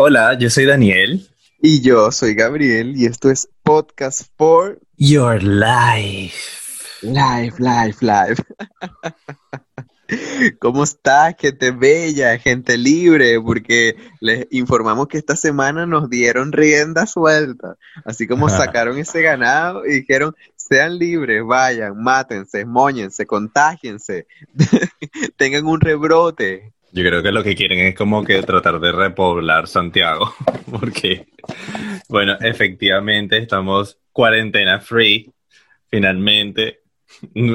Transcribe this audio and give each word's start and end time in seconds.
Hola, 0.00 0.38
yo 0.38 0.48
soy 0.48 0.64
Daniel. 0.64 1.28
Y 1.60 1.80
yo 1.80 2.12
soy 2.12 2.36
Gabriel 2.36 2.96
y 2.96 3.06
esto 3.06 3.32
es 3.32 3.48
Podcast 3.64 4.28
for 4.36 4.78
Your 4.96 5.42
Life. 5.42 6.36
Life, 7.02 7.56
life, 7.58 7.98
life. 8.00 8.40
¿Cómo 10.60 10.84
estás, 10.84 11.34
gente 11.36 11.72
bella, 11.72 12.38
gente 12.38 12.78
libre? 12.78 13.40
Porque 13.40 13.96
les 14.20 14.46
informamos 14.52 15.08
que 15.08 15.18
esta 15.18 15.34
semana 15.34 15.84
nos 15.84 16.08
dieron 16.08 16.52
rienda 16.52 17.04
suelta. 17.08 17.76
Así 18.04 18.28
como 18.28 18.48
sacaron 18.48 18.98
ese 18.98 19.20
ganado 19.20 19.84
y 19.84 19.94
dijeron, 19.94 20.32
sean 20.54 20.96
libres, 20.96 21.42
vayan, 21.44 22.00
mátense, 22.00 22.64
moñense, 22.64 23.26
contágiense, 23.26 24.28
tengan 25.36 25.66
un 25.66 25.80
rebrote. 25.80 26.72
Yo 26.92 27.04
creo 27.04 27.22
que 27.22 27.32
lo 27.32 27.42
que 27.44 27.54
quieren 27.54 27.80
es 27.80 27.94
como 27.94 28.24
que 28.24 28.42
tratar 28.42 28.80
de 28.80 28.92
repoblar 28.92 29.68
Santiago, 29.68 30.32
porque, 30.70 31.26
bueno, 32.08 32.36
efectivamente 32.40 33.36
estamos 33.36 33.98
cuarentena 34.12 34.80
free, 34.80 35.30
finalmente. 35.88 36.80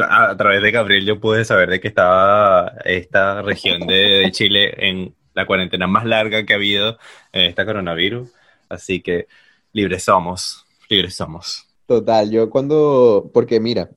A 0.10 0.36
través 0.38 0.62
de 0.62 0.72
Gabriel 0.72 1.06
yo 1.06 1.20
pude 1.20 1.46
saber 1.46 1.70
de 1.70 1.80
que 1.80 1.88
estaba 1.88 2.74
esta 2.86 3.42
región 3.42 3.88
de, 3.88 4.30
Chile 4.32 4.74
en 4.78 5.16
la 5.34 5.46
cuarentena 5.46 5.88
más 5.88 6.06
larga 6.06 6.46
que 6.46 6.54
ha 6.54 6.58
habido 6.58 6.98
en 7.32 7.42
esta 7.50 7.66
coronavirus, 7.66 8.30
así 8.70 9.02
que 9.02 9.28
libres 9.72 10.04
somos, 10.04 10.66
libres 10.90 11.16
somos. 11.16 11.68
Total, 11.88 12.30
yo 12.32 12.50
cuando, 12.50 13.30
porque 13.34 13.60
mira, 13.60 13.90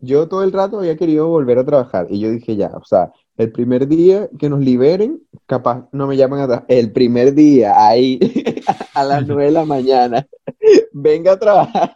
yo 0.00 0.28
todo 0.28 0.42
el 0.44 0.52
rato 0.52 0.78
había 0.78 0.96
querido 0.96 1.28
volver 1.28 1.58
a 1.58 1.64
trabajar 1.64 2.06
y 2.10 2.20
yo 2.20 2.30
dije 2.30 2.56
ya, 2.56 2.68
o 2.68 2.84
sea, 2.84 3.12
el 3.38 3.52
primer 3.52 3.86
día 3.86 4.28
que 4.36 4.50
nos 4.50 4.60
liberen, 4.60 5.22
capaz 5.46 5.88
no 5.92 6.08
me 6.08 6.16
llaman 6.16 6.40
atrás. 6.40 6.64
El 6.66 6.92
primer 6.92 7.32
día, 7.34 7.86
ahí, 7.86 8.18
a 8.94 9.04
las 9.04 9.26
nueve 9.26 9.44
de 9.44 9.50
la 9.52 9.64
mañana, 9.64 10.26
venga 10.92 11.32
a 11.32 11.38
trabajar. 11.38 11.94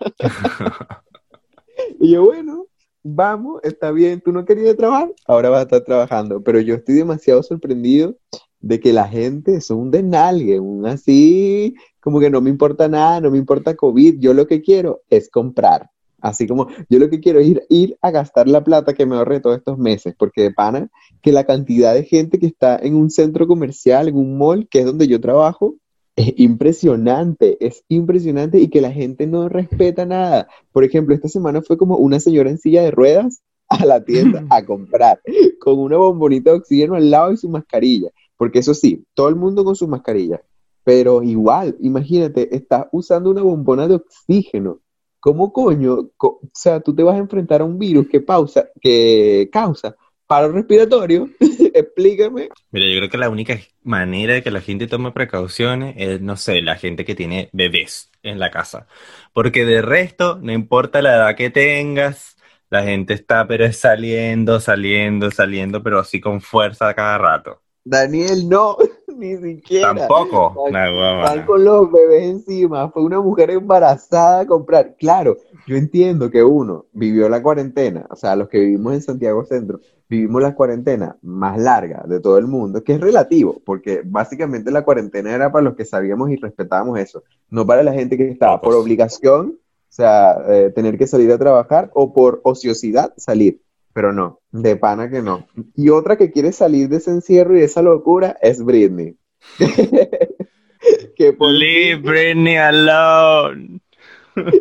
y 1.99 2.13
yo, 2.13 2.25
bueno, 2.25 2.67
vamos, 3.03 3.61
está 3.65 3.91
bien, 3.91 4.21
tú 4.21 4.31
no 4.31 4.45
querías 4.45 4.77
trabajar, 4.77 5.13
ahora 5.27 5.51
vas 5.51 5.61
a 5.61 5.63
estar 5.63 5.83
trabajando. 5.83 6.43
Pero 6.45 6.61
yo 6.61 6.77
estoy 6.77 6.95
demasiado 6.95 7.43
sorprendido 7.43 8.17
de 8.61 8.79
que 8.79 8.93
la 8.93 9.09
gente 9.09 9.57
es 9.57 9.69
un 9.71 9.91
denalgue, 9.91 10.61
un 10.61 10.87
así, 10.87 11.75
como 11.99 12.21
que 12.21 12.31
no 12.31 12.41
me 12.41 12.51
importa 12.51 12.87
nada, 12.87 13.21
no 13.21 13.33
me 13.33 13.39
importa 13.39 13.75
COVID, 13.75 14.21
yo 14.21 14.33
lo 14.33 14.47
que 14.47 14.63
quiero 14.63 15.03
es 15.11 15.29
comprar. 15.29 15.91
Así 16.23 16.47
como 16.47 16.69
yo 16.89 17.01
lo 17.01 17.11
que 17.11 17.21
quiero 17.21 17.41
es 17.41 17.49
ir, 17.49 17.63
ir 17.69 17.99
a 18.01 18.13
gastar 18.13 18.49
la 18.49 18.63
plata 18.63 18.95
que 18.95 19.05
me 19.05 19.17
ahorré 19.17 19.41
todos 19.41 19.59
estos 19.59 19.77
meses, 19.77 20.15
porque 20.17 20.43
de 20.43 20.53
pana 20.53 20.89
que 21.21 21.33
la 21.33 21.45
cantidad 21.45 21.93
de 21.95 22.05
gente 22.05 22.39
que 22.39 22.47
está 22.47 22.79
en 22.79 22.95
un 22.95 23.11
centro 23.11 23.47
comercial, 23.49 24.09
en 24.09 24.17
un 24.17 24.39
mall, 24.39 24.69
que 24.71 24.81
es 24.81 24.87
donde 24.87 25.09
yo 25.09 25.21
trabajo, 25.21 25.75
es 26.15 26.33
impresionante, 26.37 27.65
es 27.65 27.85
impresionante 27.89 28.61
y 28.61 28.69
que 28.69 28.81
la 28.81 28.93
gente 28.93 29.27
no 29.27 29.49
respeta 29.49 30.07
nada. 30.07 30.47
Por 30.71 30.85
ejemplo, 30.85 31.15
esta 31.15 31.29
semana 31.29 31.61
fue 31.61 31.77
como 31.77 31.97
una 31.97 32.21
señora 32.21 32.51
en 32.51 32.59
silla 32.59 32.83
de 32.83 32.93
ruedas 32.93 33.43
a 33.69 33.85
la 33.85 34.05
tienda 34.05 34.45
a 34.51 34.65
comprar, 34.65 35.21
con 35.59 35.79
una 35.79 35.97
bombonita 35.97 36.51
de 36.51 36.59
oxígeno 36.59 36.95
al 36.95 37.11
lado 37.11 37.33
y 37.33 37.37
su 37.37 37.49
mascarilla, 37.49 38.11
porque 38.37 38.61
eso 38.61 38.75
sí, 38.75 39.05
todo 39.15 39.29
el 39.29 39.37
mundo 39.37 39.65
con 39.65 39.75
su 39.75 39.89
mascarilla, 39.89 40.41
pero 40.85 41.23
igual, 41.23 41.77
imagínate, 41.81 42.55
estás 42.55 42.87
usando 42.93 43.31
una 43.31 43.43
bombona 43.43 43.89
de 43.89 43.95
oxígeno 43.95 44.81
¿Cómo 45.23 45.53
coño? 45.53 46.11
o 46.19 46.41
sea, 46.53 46.81
tú 46.81 46.93
te 46.93 47.05
vas 47.05 47.15
a 47.15 47.19
enfrentar 47.19 47.61
a 47.61 47.65
un 47.65 47.79
virus 47.79 48.09
que, 48.09 48.21
pausa, 48.21 48.69
que 48.81 49.49
causa 49.53 49.97
paro 50.33 50.51
respiratorio. 50.51 51.29
Explícame. 51.75 52.49
Mira, 52.71 52.87
yo 52.87 52.97
creo 52.97 53.11
que 53.11 53.19
la 53.19 53.29
única 53.29 53.61
manera 53.83 54.35
de 54.35 54.43
que 54.43 54.51
la 54.51 54.63
gente 54.63 54.87
tome 54.87 55.13
precauciones 55.13 55.95
es, 55.99 56.23
no 56.23 56.39
sé, 56.39 56.63
la 56.63 56.77
gente 56.77 57.05
que 57.05 57.15
tiene 57.15 57.51
bebés 57.53 58.11
en 58.23 58.39
la 58.39 58.51
casa. 58.51 58.87
Porque 59.35 59.67
de 59.67 59.83
resto, 59.83 60.39
no 60.43 60.51
importa 60.51 61.03
la 61.03 61.17
edad 61.17 61.37
que 61.37 61.51
tengas, 61.51 62.37
la 62.71 62.83
gente 62.83 63.15
está 63.15 63.47
pero 63.47 63.67
es 63.67 63.77
saliendo, 63.79 64.59
saliendo, 64.59 65.31
saliendo, 65.31 65.83
pero 65.83 66.01
así 66.01 66.19
con 66.19 66.41
fuerza 66.41 66.95
cada 66.95 67.19
rato. 67.19 67.62
Daniel, 67.85 68.49
no, 68.49 68.77
ni 69.17 69.37
siquiera. 69.37 69.95
Tampoco. 69.95 70.71
Van, 70.71 71.47
con 71.47 71.65
los 71.65 71.91
bebés 71.91 72.25
encima. 72.25 72.91
Fue 72.91 73.03
una 73.03 73.21
mujer 73.21 73.51
embarazada 73.51 74.41
a 74.41 74.47
comprar. 74.47 74.97
Claro, 74.97 75.39
yo 75.67 75.77
entiendo 75.77 76.31
que 76.31 76.43
uno 76.43 76.87
vivió 76.93 77.29
la 77.29 77.43
cuarentena, 77.43 78.07
o 78.11 78.17
sea, 78.17 78.37
los 78.37 78.49
que 78.49 78.61
vivimos 78.61 78.95
en 78.95 79.03
Santiago 79.03 79.45
Centro, 79.45 79.81
vivimos 80.09 80.43
la 80.43 80.55
cuarentena 80.55 81.17
más 81.23 81.59
larga 81.59 82.05
de 82.07 82.21
todo 82.21 82.37
el 82.37 82.47
mundo, 82.47 82.85
que 82.85 82.95
es 82.95 83.01
relativo, 83.01 83.63
porque 83.65 84.03
básicamente 84.05 84.71
la 84.71 84.85
cuarentena 84.85 85.35
era 85.35 85.51
para 85.51 85.65
los 85.65 85.75
que 85.75 85.87
sabíamos 85.87 86.31
y 86.31 86.37
respetábamos 86.37 86.99
eso, 86.99 87.23
no 87.49 87.67
para 87.67 87.83
la 87.83 87.95
gente 87.95 88.19
que 88.19 88.29
estaba 88.29 88.61
por 88.61 88.75
obligación, 88.75 89.59
o 89.59 89.95
sea, 89.95 90.37
eh, 90.49 90.71
tener 90.75 90.99
que 90.99 91.07
salir 91.07 91.33
a 91.33 91.39
trabajar 91.39 91.91
o 91.95 92.13
por 92.13 92.41
ociosidad 92.45 93.15
salir 93.17 93.62
pero 93.93 94.13
no, 94.13 94.41
de 94.51 94.77
pana 94.77 95.11
que 95.11 95.23
no. 95.23 95.47
Y 95.77 95.91
otra 95.91 96.17
que 96.17 96.31
quiere 96.31 96.53
salir 96.53 96.89
de 96.89 96.97
ese 96.97 97.11
encierro 97.11 97.57
y 97.57 97.61
de 97.61 97.67
esa 97.67 97.83
locura 97.83 98.37
es 98.41 98.65
Britney. 98.65 99.17
que 101.17 101.37
Leave 101.39 101.97
Britney 101.97 102.57
alone. 102.57 103.81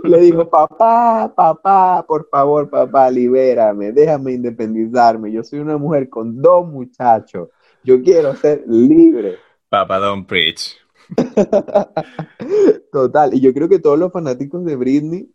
Le 0.03 0.19
dijo, 0.19 0.49
papá, 0.49 1.31
papá, 1.33 2.05
por 2.05 2.27
favor, 2.29 2.69
papá, 2.69 3.09
libérame, 3.09 3.93
déjame 3.93 4.33
independizarme. 4.33 5.31
Yo 5.31 5.43
soy 5.43 5.59
una 5.59 5.77
mujer 5.77 6.09
con 6.09 6.41
dos 6.41 6.67
muchachos. 6.67 7.49
Yo 7.83 8.01
quiero 8.01 8.35
ser 8.35 8.63
libre. 8.67 9.37
Papá, 9.69 9.97
don't 9.97 10.27
preach. 10.27 10.75
Total, 12.91 13.33
y 13.33 13.39
yo 13.39 13.53
creo 13.53 13.69
que 13.69 13.79
todos 13.79 13.97
los 13.97 14.11
fanáticos 14.11 14.63
de 14.65 14.75
Britney 14.75 15.29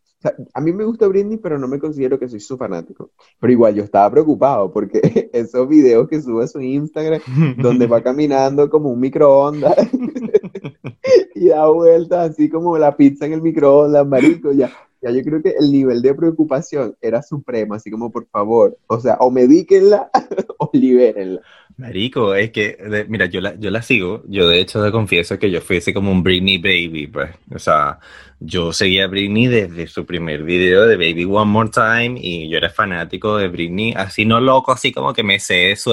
a 0.53 0.61
mí 0.61 0.73
me 0.73 0.85
gusta 0.85 1.07
Britney, 1.07 1.37
pero 1.37 1.59
no 1.59 1.69
me 1.69 1.79
considero 1.79 2.19
que 2.19 2.29
soy 2.29 2.41
su 2.41 2.57
fanático. 2.57 3.11
Pero 3.39 3.53
igual 3.53 3.75
yo 3.75 3.85
estaba 3.85 4.11
preocupado 4.11 4.73
porque 4.73 5.01
esos 5.33 5.69
videos 5.69 6.09
que 6.09 6.21
sube 6.21 6.45
a 6.45 6.49
su 6.49 6.61
Instagram, 6.61 7.21
donde 7.59 7.87
va 7.87 8.01
caminando 8.03 8.69
como 8.71 8.91
un 8.91 9.01
microondas 9.01 9.77
y 11.35 11.49
da 11.49 11.69
vueltas 11.69 12.31
así 12.31 12.49
como 12.49 12.79
la 12.79 12.97
pizza 12.97 13.27
en 13.27 13.35
el 13.35 13.43
microondas, 13.43 14.07
marico, 14.07 14.53
ya, 14.53 14.71
ya 15.03 15.11
yo 15.11 15.23
creo 15.23 15.43
que 15.43 15.55
el 15.59 15.71
nivel 15.71 16.03
de 16.03 16.15
preocupación 16.15 16.97
era 17.01 17.23
supremo, 17.23 17.75
así 17.75 17.91
como 17.91 18.11
por 18.11 18.27
favor, 18.27 18.77
o 18.87 19.01
sea, 19.01 19.17
o 19.21 19.31
medíquenla 19.31 20.11
Marico, 21.79 22.35
es 22.35 22.53
que, 22.53 22.79
mira, 23.09 23.27
yo 23.27 23.43
la, 23.43 23.55
yo 23.57 23.71
la 23.71 23.83
sigo, 23.83 24.23
yo 24.29 24.49
de 24.49 24.61
hecho 24.61 24.83
te 24.83 24.91
confieso 24.91 25.39
que 25.39 25.51
yo 25.51 25.61
fui 25.61 25.77
así 25.77 25.93
como 25.93 26.11
un 26.11 26.23
Britney 26.23 26.57
Baby, 26.57 27.07
pues, 27.09 27.31
o 27.55 27.59
sea, 27.59 27.99
yo 28.41 28.73
seguía 28.73 29.07
Britney 29.09 29.47
desde 29.47 29.87
su 29.87 30.07
primer 30.07 30.43
video 30.43 30.87
de 30.87 30.97
Baby 30.97 31.27
One 31.27 31.51
More 31.51 31.69
Time 31.69 32.19
y 32.19 32.49
yo 32.49 32.57
era 32.57 32.71
fanático 32.71 33.37
de 33.37 33.49
Britney, 33.49 33.93
así 33.95 34.25
no 34.25 34.41
loco, 34.41 34.73
así 34.73 34.91
como 34.91 35.13
que 35.13 35.23
me 35.23 35.39
sé 35.39 35.77
su, 35.77 35.93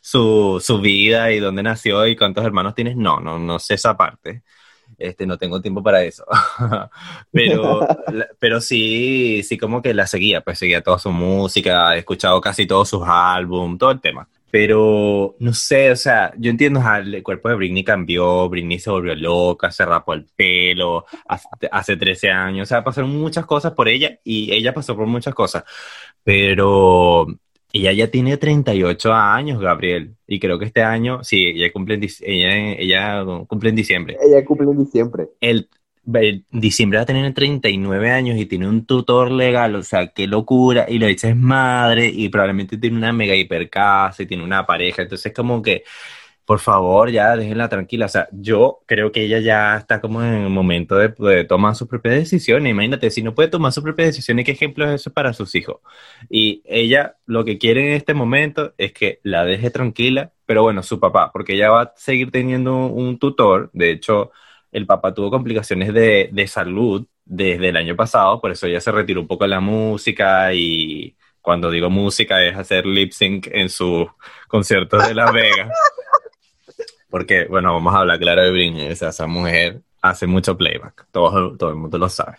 su, 0.00 0.60
su 0.60 0.80
vida 0.80 1.30
y 1.30 1.38
dónde 1.38 1.62
nació 1.62 2.08
y 2.08 2.16
cuántos 2.16 2.44
hermanos 2.44 2.74
tienes, 2.74 2.96
no, 2.96 3.20
no, 3.20 3.38
no 3.38 3.60
sé 3.60 3.74
esa 3.74 3.96
parte. 3.96 4.42
Este, 5.00 5.26
no 5.26 5.38
tengo 5.38 5.62
tiempo 5.62 5.82
para 5.82 6.04
eso. 6.04 6.26
pero, 7.32 7.80
pero 8.38 8.60
sí, 8.60 9.42
sí 9.42 9.56
como 9.56 9.80
que 9.80 9.94
la 9.94 10.06
seguía, 10.06 10.42
pues 10.42 10.58
seguía 10.58 10.82
toda 10.82 10.98
su 10.98 11.10
música, 11.10 11.96
he 11.96 12.00
escuchado 12.00 12.38
casi 12.40 12.66
todos 12.66 12.90
sus 12.90 13.02
álbumes, 13.06 13.78
todo 13.78 13.90
el 13.90 14.00
tema. 14.00 14.28
Pero 14.50 15.36
no 15.38 15.54
sé, 15.54 15.90
o 15.92 15.96
sea, 15.96 16.32
yo 16.36 16.50
entiendo, 16.50 16.82
el 16.98 17.22
cuerpo 17.22 17.48
de 17.48 17.54
Britney 17.54 17.84
cambió, 17.84 18.48
Britney 18.48 18.78
se 18.78 18.90
volvió 18.90 19.14
loca, 19.14 19.70
se 19.70 19.86
rapó 19.86 20.12
el 20.12 20.26
pelo 20.36 21.06
hace, 21.28 21.48
hace 21.70 21.96
13 21.96 22.30
años, 22.30 22.66
o 22.66 22.68
sea, 22.68 22.82
pasaron 22.84 23.10
muchas 23.10 23.46
cosas 23.46 23.72
por 23.72 23.88
ella 23.88 24.18
y 24.24 24.52
ella 24.52 24.74
pasó 24.74 24.96
por 24.96 25.06
muchas 25.06 25.34
cosas. 25.34 25.64
Pero 26.24 27.26
ella 27.72 27.92
ya 27.92 28.10
tiene 28.10 28.36
38 28.36 29.12
años, 29.12 29.60
Gabriel, 29.60 30.14
y 30.26 30.40
creo 30.40 30.58
que 30.58 30.64
este 30.64 30.82
año, 30.82 31.22
sí, 31.22 31.46
ella 31.46 31.72
cumple 31.72 31.94
en, 31.94 32.02
ella, 32.02 32.72
ella 32.78 33.24
cumple 33.46 33.70
en 33.70 33.76
diciembre. 33.76 34.16
Ella 34.20 34.44
cumple 34.44 34.70
en 34.70 34.78
diciembre. 34.78 35.28
El, 35.40 35.68
diciembre 36.50 36.98
va 36.98 37.02
a 37.02 37.06
tener 37.06 37.32
39 37.32 38.10
años 38.10 38.38
y 38.38 38.46
tiene 38.46 38.68
un 38.68 38.86
tutor 38.86 39.30
legal, 39.30 39.76
o 39.76 39.82
sea, 39.82 40.08
qué 40.08 40.26
locura, 40.26 40.86
y 40.88 40.98
lo 40.98 41.06
dice 41.06 41.30
es 41.30 41.36
madre, 41.36 42.08
y 42.08 42.28
probablemente 42.28 42.78
tiene 42.78 42.96
una 42.96 43.12
mega 43.12 43.36
hipercasa 43.36 44.22
y 44.22 44.26
tiene 44.26 44.42
una 44.42 44.66
pareja, 44.66 45.02
entonces 45.02 45.32
como 45.32 45.62
que 45.62 45.84
por 46.50 46.58
favor, 46.58 47.12
ya 47.12 47.36
déjenla 47.36 47.68
tranquila. 47.68 48.06
O 48.06 48.08
sea, 48.08 48.28
yo 48.32 48.80
creo 48.86 49.12
que 49.12 49.22
ella 49.22 49.38
ya 49.38 49.76
está 49.76 50.00
como 50.00 50.20
en 50.20 50.34
el 50.34 50.50
momento 50.50 50.96
de, 50.96 51.44
tomar 51.44 51.76
sus 51.76 51.86
propias 51.86 52.16
decisiones. 52.16 52.72
Imagínate, 52.72 53.08
si 53.12 53.22
no 53.22 53.36
puede 53.36 53.48
tomar 53.48 53.70
sus 53.70 53.84
propias 53.84 54.08
decisiones, 54.08 54.44
¿qué 54.44 54.50
ejemplo 54.50 54.84
es 54.84 55.00
eso 55.00 55.12
para 55.12 55.32
sus 55.32 55.54
hijos? 55.54 55.76
Y 56.28 56.60
ella 56.64 57.14
lo 57.24 57.44
que 57.44 57.56
quiere 57.56 57.90
en 57.90 57.92
este 57.92 58.14
momento 58.14 58.74
es 58.78 58.92
que 58.92 59.20
la 59.22 59.44
deje 59.44 59.70
tranquila, 59.70 60.32
pero 60.44 60.64
bueno, 60.64 60.82
su 60.82 60.98
papá, 60.98 61.30
porque 61.32 61.54
ella 61.54 61.70
va 61.70 61.82
a 61.82 61.92
seguir 61.94 62.32
teniendo 62.32 62.86
un 62.86 63.20
tutor. 63.20 63.70
De 63.72 63.92
hecho, 63.92 64.32
el 64.72 64.86
papá 64.86 65.14
tuvo 65.14 65.30
complicaciones 65.30 65.94
de, 65.94 66.30
de 66.32 66.46
salud 66.48 67.06
desde 67.24 67.68
el 67.68 67.76
año 67.76 67.94
pasado, 67.94 68.40
por 68.40 68.50
eso 68.50 68.66
ella 68.66 68.80
se 68.80 68.90
retiró 68.90 69.20
un 69.20 69.28
poco 69.28 69.44
de 69.44 69.50
la 69.50 69.60
música 69.60 70.52
y 70.52 71.14
cuando 71.40 71.70
digo 71.70 71.90
música 71.90 72.42
es 72.44 72.56
hacer 72.56 72.86
lip 72.86 73.12
sync 73.12 73.46
en 73.52 73.68
sus 73.68 74.08
conciertos 74.48 75.06
de 75.06 75.14
Las 75.14 75.32
Vegas. 75.32 75.70
Porque, 77.10 77.46
bueno, 77.46 77.72
vamos 77.74 77.94
a 77.94 77.98
hablar 77.98 78.18
claro 78.18 78.42
de 78.42 78.50
Britney. 78.50 78.90
O 78.90 78.96
sea, 78.96 79.08
esa 79.10 79.26
mujer 79.26 79.82
hace 80.00 80.26
mucho 80.26 80.56
playback. 80.56 81.06
Todo, 81.10 81.56
todo 81.56 81.70
el 81.70 81.76
mundo 81.76 81.98
lo 81.98 82.08
sabe. 82.08 82.36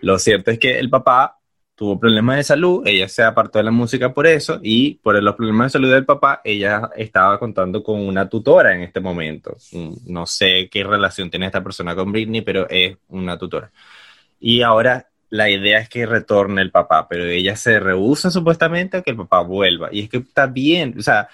Lo 0.00 0.18
cierto 0.18 0.50
es 0.50 0.58
que 0.58 0.78
el 0.78 0.90
papá 0.90 1.38
tuvo 1.76 2.00
problemas 2.00 2.38
de 2.38 2.44
salud, 2.44 2.82
ella 2.86 3.06
se 3.06 3.22
apartó 3.22 3.58
de 3.58 3.64
la 3.64 3.70
música 3.70 4.12
por 4.14 4.26
eso 4.26 4.58
y 4.62 4.94
por 4.94 5.22
los 5.22 5.34
problemas 5.36 5.66
de 5.66 5.78
salud 5.78 5.92
del 5.92 6.06
papá, 6.06 6.40
ella 6.42 6.90
estaba 6.96 7.38
contando 7.38 7.82
con 7.82 8.00
una 8.00 8.28
tutora 8.28 8.74
en 8.74 8.82
este 8.82 8.98
momento. 8.98 9.56
Mm, 9.72 9.92
no 10.06 10.26
sé 10.26 10.68
qué 10.70 10.82
relación 10.84 11.30
tiene 11.30 11.46
esta 11.46 11.62
persona 11.62 11.94
con 11.94 12.10
Britney, 12.10 12.40
pero 12.40 12.66
es 12.70 12.96
una 13.08 13.38
tutora. 13.38 13.70
Y 14.40 14.62
ahora 14.62 15.08
la 15.28 15.50
idea 15.50 15.78
es 15.80 15.88
que 15.88 16.06
retorne 16.06 16.62
el 16.62 16.70
papá, 16.70 17.06
pero 17.08 17.24
ella 17.24 17.56
se 17.56 17.78
rehúsa 17.78 18.30
supuestamente 18.30 18.96
a 18.96 19.02
que 19.02 19.10
el 19.10 19.16
papá 19.16 19.42
vuelva. 19.42 19.90
Y 19.92 20.02
es 20.04 20.08
que 20.08 20.18
está 20.18 20.46
bien, 20.46 20.94
o 20.98 21.02
sea, 21.02 21.28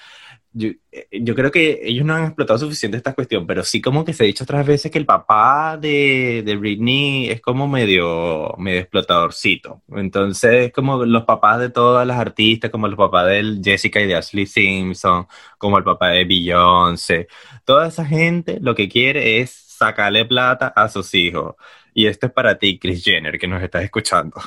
yo, 0.54 0.68
eh, 0.90 1.08
yo, 1.12 1.34
creo 1.34 1.50
que 1.50 1.80
ellos 1.82 2.04
no 2.04 2.14
han 2.14 2.24
explotado 2.24 2.58
suficiente 2.58 2.96
esta 2.96 3.14
cuestión, 3.14 3.46
pero 3.46 3.64
sí 3.64 3.80
como 3.80 4.04
que 4.04 4.12
se 4.12 4.24
ha 4.24 4.26
dicho 4.26 4.44
otras 4.44 4.66
veces 4.66 4.90
que 4.90 4.98
el 4.98 5.06
papá 5.06 5.78
de, 5.78 6.42
de 6.44 6.56
Britney 6.56 7.30
es 7.30 7.40
como 7.40 7.66
medio, 7.68 8.54
medio 8.58 8.80
explotadorcito. 8.80 9.82
Entonces, 9.88 10.72
como 10.72 11.04
los 11.04 11.24
papás 11.24 11.60
de 11.60 11.70
todas 11.70 12.06
las 12.06 12.18
artistas, 12.18 12.70
como 12.70 12.88
los 12.88 12.98
papás 12.98 13.26
de 13.28 13.60
Jessica 13.64 14.00
y 14.00 14.06
de 14.06 14.16
Ashley 14.16 14.46
Simpson, 14.46 15.26
como 15.58 15.78
el 15.78 15.84
papá 15.84 16.10
de 16.10 16.24
Beyoncé, 16.24 17.28
toda 17.64 17.88
esa 17.88 18.04
gente 18.04 18.58
lo 18.60 18.74
que 18.74 18.88
quiere 18.88 19.40
es 19.40 19.50
sacarle 19.50 20.24
plata 20.24 20.68
a 20.68 20.88
sus 20.88 21.14
hijos. 21.14 21.54
Y 21.94 22.06
esto 22.06 22.26
es 22.26 22.32
para 22.32 22.58
ti, 22.58 22.78
Chris 22.78 23.04
Jenner, 23.04 23.38
que 23.38 23.48
nos 23.48 23.62
estás 23.62 23.84
escuchando. 23.84 24.40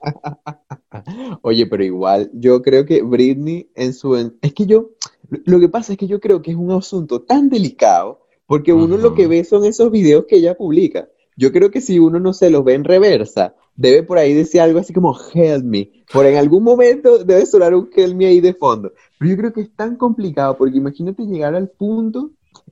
Oye, 1.42 1.66
pero 1.66 1.84
igual, 1.84 2.30
yo 2.32 2.62
creo 2.62 2.86
que 2.86 3.02
Britney 3.02 3.70
en 3.74 3.94
su... 3.94 4.16
Es 4.42 4.54
que 4.54 4.66
yo, 4.66 4.90
lo 5.28 5.60
que 5.60 5.68
pasa 5.68 5.92
es 5.92 5.98
que 5.98 6.06
yo 6.06 6.20
creo 6.20 6.42
que 6.42 6.50
es 6.50 6.56
un 6.56 6.70
asunto 6.70 7.22
tan 7.22 7.48
delicado, 7.48 8.20
porque 8.46 8.72
uno 8.72 8.96
lo 8.96 9.14
que 9.14 9.26
ve 9.26 9.44
son 9.44 9.64
esos 9.64 9.90
videos 9.90 10.24
que 10.26 10.36
ella 10.36 10.56
publica. 10.56 11.08
Yo 11.36 11.52
creo 11.52 11.70
que 11.70 11.80
si 11.80 11.98
uno 11.98 12.18
no 12.18 12.32
se 12.32 12.50
los 12.50 12.64
ve 12.64 12.74
en 12.74 12.84
reversa, 12.84 13.54
debe 13.76 14.02
por 14.02 14.18
ahí 14.18 14.34
decir 14.34 14.60
algo 14.60 14.80
así 14.80 14.92
como 14.92 15.16
help 15.34 15.64
me. 15.64 15.90
Por 16.12 16.26
en 16.26 16.36
algún 16.36 16.64
momento 16.64 17.24
debe 17.24 17.46
sonar 17.46 17.74
un 17.74 17.88
help 17.94 18.16
me 18.16 18.26
ahí 18.26 18.40
de 18.40 18.54
fondo. 18.54 18.92
Pero 19.18 19.30
yo 19.30 19.36
creo 19.36 19.52
que 19.52 19.60
es 19.60 19.76
tan 19.76 19.96
complicado, 19.96 20.56
porque 20.56 20.78
imagínate 20.78 21.24
llegar 21.24 21.54
al 21.54 21.68
punto 21.68 22.30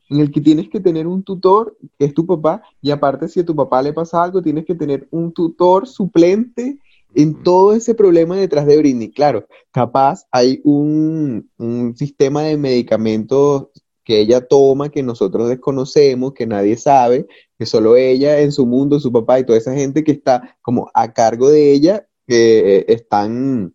en 0.09 0.21
el 0.21 0.31
que 0.31 0.41
tienes 0.41 0.69
que 0.69 0.81
tener 0.81 1.07
un 1.07 1.23
tutor, 1.23 1.77
que 1.99 2.07
es 2.07 2.15
tu 2.15 2.27
papá, 2.27 2.63
y 2.81 2.91
aparte 2.91 3.29
si 3.29 3.41
a 3.41 3.47
tu 3.47 3.55
papá 3.55 3.83
le 3.83 3.93
pasa 3.93 4.23
algo, 4.23 4.43
tienes 4.43 4.65
que 4.65 4.75
tener 4.75 5.07
un 5.11 5.33
tutor 5.33 5.87
suplente 5.87 6.79
en 7.17 7.43
todo 7.43 7.73
ese 7.73 7.95
problema 7.95 8.37
detrás 8.37 8.67
de 8.67 8.77
Britney. 8.77 9.11
Claro, 9.11 9.47
capaz 9.73 10.27
hay 10.31 10.61
un, 10.65 11.51
sistema 11.97 12.43
de 12.43 12.59
medicamentos 12.59 13.69
que 14.05 14.21
ella 14.21 14.47
toma, 14.47 14.91
que 14.91 15.03
nosotros 15.03 15.49
desconocemos, 15.49 16.35
que 16.35 16.47
nadie 16.47 16.77
sabe, 16.77 17.27
que 17.59 17.67
solo 17.67 17.97
ella 17.97 18.41
en 18.41 18.53
su 18.53 18.67
mundo, 18.67 19.01
su 19.01 19.11
papá 19.11 19.41
y 19.41 19.45
toda 19.45 19.59
esa 19.59 19.75
gente 19.75 20.05
que 20.05 20.13
está 20.13 20.57
como 20.63 20.91
a 20.95 21.13
cargo 21.13 21.49
de 21.49 21.73
ella, 21.73 22.07
que 22.27 22.85
están 22.87 23.75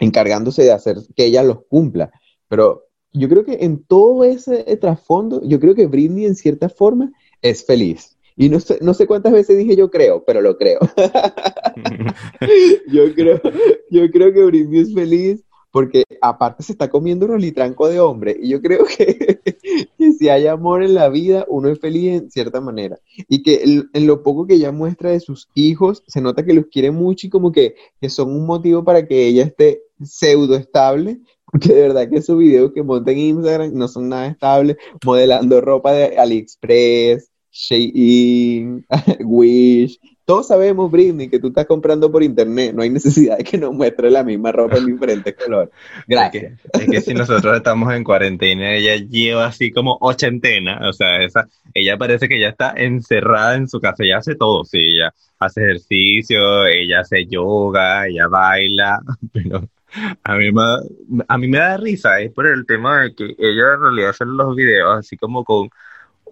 encargándose 0.00 0.62
de 0.62 0.72
hacer 0.72 0.96
que 1.14 1.26
ella 1.26 1.42
los 1.42 1.58
cumpla. 1.68 2.10
Pero 2.48 2.86
yo 3.12 3.28
creo 3.28 3.44
que 3.44 3.58
en 3.60 3.84
todo 3.84 4.24
ese 4.24 4.64
trasfondo, 4.78 5.42
yo 5.44 5.60
creo 5.60 5.74
que 5.74 5.86
Britney 5.86 6.24
en 6.24 6.34
cierta 6.34 6.68
forma 6.68 7.12
es 7.42 7.64
feliz. 7.64 8.17
Y 8.38 8.48
no 8.48 8.60
sé, 8.60 8.78
no 8.80 8.94
sé 8.94 9.06
cuántas 9.08 9.32
veces 9.32 9.58
dije 9.58 9.74
yo 9.74 9.90
creo, 9.90 10.24
pero 10.24 10.40
lo 10.40 10.56
creo. 10.56 10.78
yo 12.88 13.12
creo. 13.12 13.40
Yo 13.90 14.10
creo 14.12 14.32
que 14.32 14.44
Britney 14.44 14.80
es 14.80 14.94
feliz 14.94 15.44
porque 15.72 16.04
aparte 16.22 16.62
se 16.62 16.72
está 16.72 16.88
comiendo 16.88 17.26
un 17.26 17.32
rolitranco 17.32 17.88
de 17.88 18.00
hombre. 18.00 18.36
Y 18.40 18.50
yo 18.50 18.62
creo 18.62 18.84
que, 18.84 19.40
si 20.18 20.28
hay 20.28 20.46
amor 20.46 20.82
en 20.82 20.94
la 20.94 21.08
vida, 21.08 21.46
uno 21.48 21.68
es 21.68 21.80
feliz 21.80 22.22
en 22.22 22.30
cierta 22.30 22.60
manera. 22.60 22.98
Y 23.28 23.42
que 23.42 23.62
en, 23.92 24.06
lo 24.06 24.22
poco 24.22 24.46
que 24.46 24.54
ella 24.54 24.72
muestra 24.72 25.10
de 25.10 25.20
sus 25.20 25.48
hijos, 25.54 26.04
se 26.06 26.20
nota 26.20 26.44
que 26.44 26.54
los 26.54 26.66
quiere 26.66 26.90
mucho 26.90 27.26
y 27.26 27.30
como 27.30 27.52
que, 27.52 27.74
que 28.00 28.08
son 28.08 28.30
un 28.30 28.46
motivo 28.46 28.84
para 28.84 29.06
que 29.06 29.26
ella 29.26 29.44
esté 29.44 29.82
pseudo 30.02 30.54
estable, 30.54 31.20
porque 31.44 31.74
de 31.74 31.82
verdad 31.82 32.08
que 32.08 32.18
esos 32.18 32.38
videos 32.38 32.72
que 32.72 32.82
monta 32.82 33.10
en 33.10 33.18
Instagram 33.18 33.72
no 33.74 33.88
son 33.88 34.08
nada 34.08 34.28
estables, 34.28 34.76
modelando 35.04 35.60
ropa 35.60 35.92
de 35.92 36.18
AliExpress, 36.18 37.30
Shein, 37.58 38.86
Wish. 39.24 39.98
Todos 40.24 40.46
sabemos, 40.46 40.90
Britney, 40.92 41.28
que 41.28 41.40
tú 41.40 41.48
estás 41.48 41.66
comprando 41.66 42.12
por 42.12 42.22
internet. 42.22 42.72
No 42.72 42.82
hay 42.82 42.90
necesidad 42.90 43.38
de 43.38 43.44
que 43.44 43.58
nos 43.58 43.72
muestre 43.74 44.10
la 44.10 44.22
misma 44.22 44.52
ropa 44.52 44.76
en 44.76 44.86
diferentes 44.86 45.34
colores. 45.34 45.70
Gracias. 46.06 46.60
Es 46.74 46.86
que, 46.86 47.00
si 47.00 47.14
nosotros 47.14 47.56
estamos 47.56 47.92
en 47.92 48.04
cuarentena, 48.04 48.74
ella 48.74 48.96
lleva 48.96 49.46
así 49.46 49.72
como 49.72 49.98
ochentena. 50.00 50.88
O 50.88 50.92
sea, 50.92 51.20
esa, 51.24 51.48
ella 51.74 51.96
parece 51.96 52.28
que 52.28 52.38
ya 52.38 52.50
está 52.50 52.74
encerrada 52.76 53.56
en 53.56 53.68
su 53.68 53.80
casa. 53.80 54.04
Ella 54.04 54.18
hace 54.18 54.36
todo, 54.36 54.64
sí. 54.64 54.78
Ella 54.78 55.12
hace 55.40 55.62
ejercicio, 55.62 56.66
ella 56.66 57.00
hace 57.00 57.26
yoga, 57.26 58.06
ella 58.06 58.28
baila. 58.28 59.00
Pero 59.32 59.68
a 60.22 60.36
mí, 60.36 60.52
me, 60.52 61.24
a 61.26 61.38
mí 61.38 61.48
me 61.48 61.58
da 61.58 61.76
risa, 61.76 62.20
es 62.20 62.30
por 62.32 62.46
el 62.46 62.66
tema 62.66 63.02
de 63.02 63.14
que 63.14 63.24
ella 63.24 63.74
en 63.74 63.80
realidad 63.80 64.10
hace 64.10 64.26
los 64.26 64.54
videos 64.54 64.98
así 64.98 65.16
como 65.16 65.42
con 65.42 65.70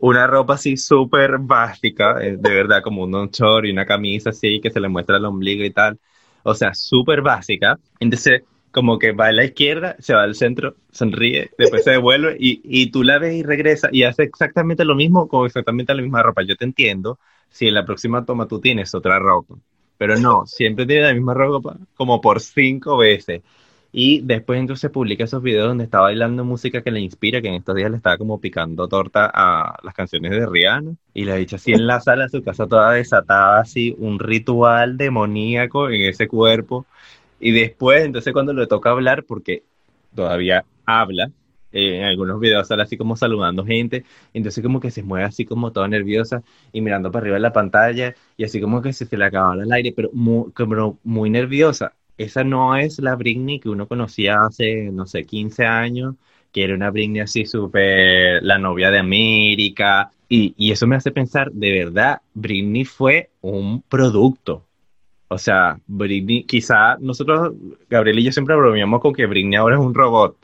una 0.00 0.26
ropa 0.26 0.54
así 0.54 0.76
súper 0.76 1.38
básica, 1.38 2.22
eh, 2.22 2.36
de 2.38 2.54
verdad, 2.54 2.82
como 2.82 3.04
un 3.04 3.30
short 3.30 3.66
y 3.66 3.70
una 3.70 3.86
camisa 3.86 4.30
así 4.30 4.60
que 4.60 4.70
se 4.70 4.80
le 4.80 4.88
muestra 4.88 5.16
el 5.16 5.24
ombligo 5.24 5.64
y 5.64 5.70
tal. 5.70 5.98
O 6.42 6.54
sea, 6.54 6.74
súper 6.74 7.22
básica. 7.22 7.78
Entonces, 8.00 8.42
como 8.76 8.98
que 8.98 9.12
va 9.12 9.28
a 9.28 9.32
la 9.32 9.44
izquierda, 9.44 9.96
se 10.00 10.14
va 10.14 10.22
al 10.22 10.34
centro, 10.34 10.74
sonríe, 10.92 11.50
después 11.56 11.82
se 11.82 11.92
devuelve 11.92 12.36
y, 12.38 12.60
y 12.62 12.90
tú 12.90 13.02
la 13.02 13.18
ves 13.18 13.34
y 13.34 13.42
regresa 13.42 13.88
y 13.90 14.02
hace 14.02 14.24
exactamente 14.24 14.84
lo 14.84 14.94
mismo 14.94 15.28
con 15.28 15.46
exactamente 15.46 15.94
la 15.94 16.02
misma 16.02 16.22
ropa. 16.22 16.42
Yo 16.42 16.56
te 16.56 16.66
entiendo 16.66 17.18
si 17.48 17.68
en 17.68 17.74
la 17.74 17.86
próxima 17.86 18.26
toma 18.26 18.46
tú 18.46 18.60
tienes 18.60 18.94
otra 18.94 19.18
ropa, 19.18 19.54
pero 19.96 20.18
no, 20.18 20.44
siempre 20.46 20.84
tiene 20.84 21.04
la 21.06 21.14
misma 21.14 21.32
ropa 21.32 21.78
como 21.94 22.20
por 22.20 22.40
cinco 22.40 22.98
veces. 22.98 23.40
Y 23.98 24.20
después 24.20 24.60
entonces 24.60 24.90
publica 24.90 25.24
esos 25.24 25.42
videos 25.42 25.68
donde 25.68 25.84
está 25.84 26.00
bailando 26.00 26.44
música 26.44 26.82
que 26.82 26.90
le 26.90 27.00
inspira, 27.00 27.40
que 27.40 27.48
en 27.48 27.54
estos 27.54 27.74
días 27.74 27.90
le 27.90 27.96
estaba 27.96 28.18
como 28.18 28.38
picando 28.38 28.86
torta 28.88 29.30
a 29.32 29.78
las 29.82 29.94
canciones 29.94 30.32
de 30.32 30.44
Rihanna. 30.44 30.96
Y 31.14 31.24
le 31.24 31.32
ha 31.32 31.36
dicho 31.36 31.56
así 31.56 31.72
en 31.72 31.86
la 31.86 31.98
sala 32.00 32.24
de 32.24 32.28
su 32.28 32.42
casa 32.44 32.66
toda 32.66 32.92
desatada, 32.92 33.60
así 33.60 33.96
un 33.98 34.18
ritual 34.18 34.98
demoníaco 34.98 35.88
en 35.88 36.02
ese 36.02 36.28
cuerpo. 36.28 36.84
Y 37.40 37.52
después, 37.52 38.04
entonces 38.04 38.34
cuando 38.34 38.52
le 38.52 38.66
toca 38.66 38.90
hablar, 38.90 39.24
porque 39.24 39.62
todavía 40.14 40.66
habla, 40.84 41.30
eh, 41.72 42.00
en 42.00 42.04
algunos 42.04 42.38
videos 42.38 42.68
sale 42.68 42.82
así 42.82 42.98
como 42.98 43.16
saludando 43.16 43.64
gente, 43.64 44.04
entonces 44.34 44.62
como 44.62 44.78
que 44.78 44.90
se 44.90 45.02
mueve 45.02 45.24
así 45.24 45.46
como 45.46 45.72
toda 45.72 45.88
nerviosa 45.88 46.42
y 46.70 46.82
mirando 46.82 47.10
para 47.10 47.22
arriba 47.22 47.36
de 47.36 47.40
la 47.40 47.52
pantalla 47.54 48.14
y 48.36 48.44
así 48.44 48.60
como 48.60 48.82
que 48.82 48.92
se, 48.92 49.08
le 49.16 49.24
acaba 49.24 49.54
el 49.54 49.72
aire, 49.72 49.94
pero 49.96 50.10
como 50.54 50.98
muy 51.02 51.30
nerviosa 51.30 51.94
esa 52.18 52.44
no 52.44 52.76
es 52.76 52.98
la 52.98 53.14
Britney 53.16 53.60
que 53.60 53.68
uno 53.68 53.86
conocía 53.86 54.44
hace, 54.44 54.90
no 54.92 55.06
sé, 55.06 55.24
15 55.24 55.64
años, 55.66 56.14
que 56.52 56.64
era 56.64 56.74
una 56.74 56.90
Britney 56.90 57.20
así 57.20 57.46
súper 57.46 58.42
la 58.42 58.58
novia 58.58 58.90
de 58.90 58.98
América. 58.98 60.10
Y, 60.28 60.54
y, 60.56 60.72
eso 60.72 60.86
me 60.86 60.96
hace 60.96 61.12
pensar, 61.12 61.52
de 61.52 61.72
verdad, 61.72 62.20
Britney 62.34 62.84
fue 62.84 63.30
un 63.42 63.82
producto. 63.82 64.64
O 65.28 65.38
sea, 65.38 65.78
Britney, 65.86 66.44
quizá 66.44 66.96
nosotros, 66.98 67.52
Gabriel 67.88 68.18
y 68.20 68.24
yo 68.24 68.32
siempre 68.32 68.56
bromeamos 68.56 69.00
con 69.00 69.12
que 69.12 69.26
Britney 69.26 69.56
ahora 69.56 69.76
es 69.76 69.82
un 69.82 69.94
robot. 69.94 70.36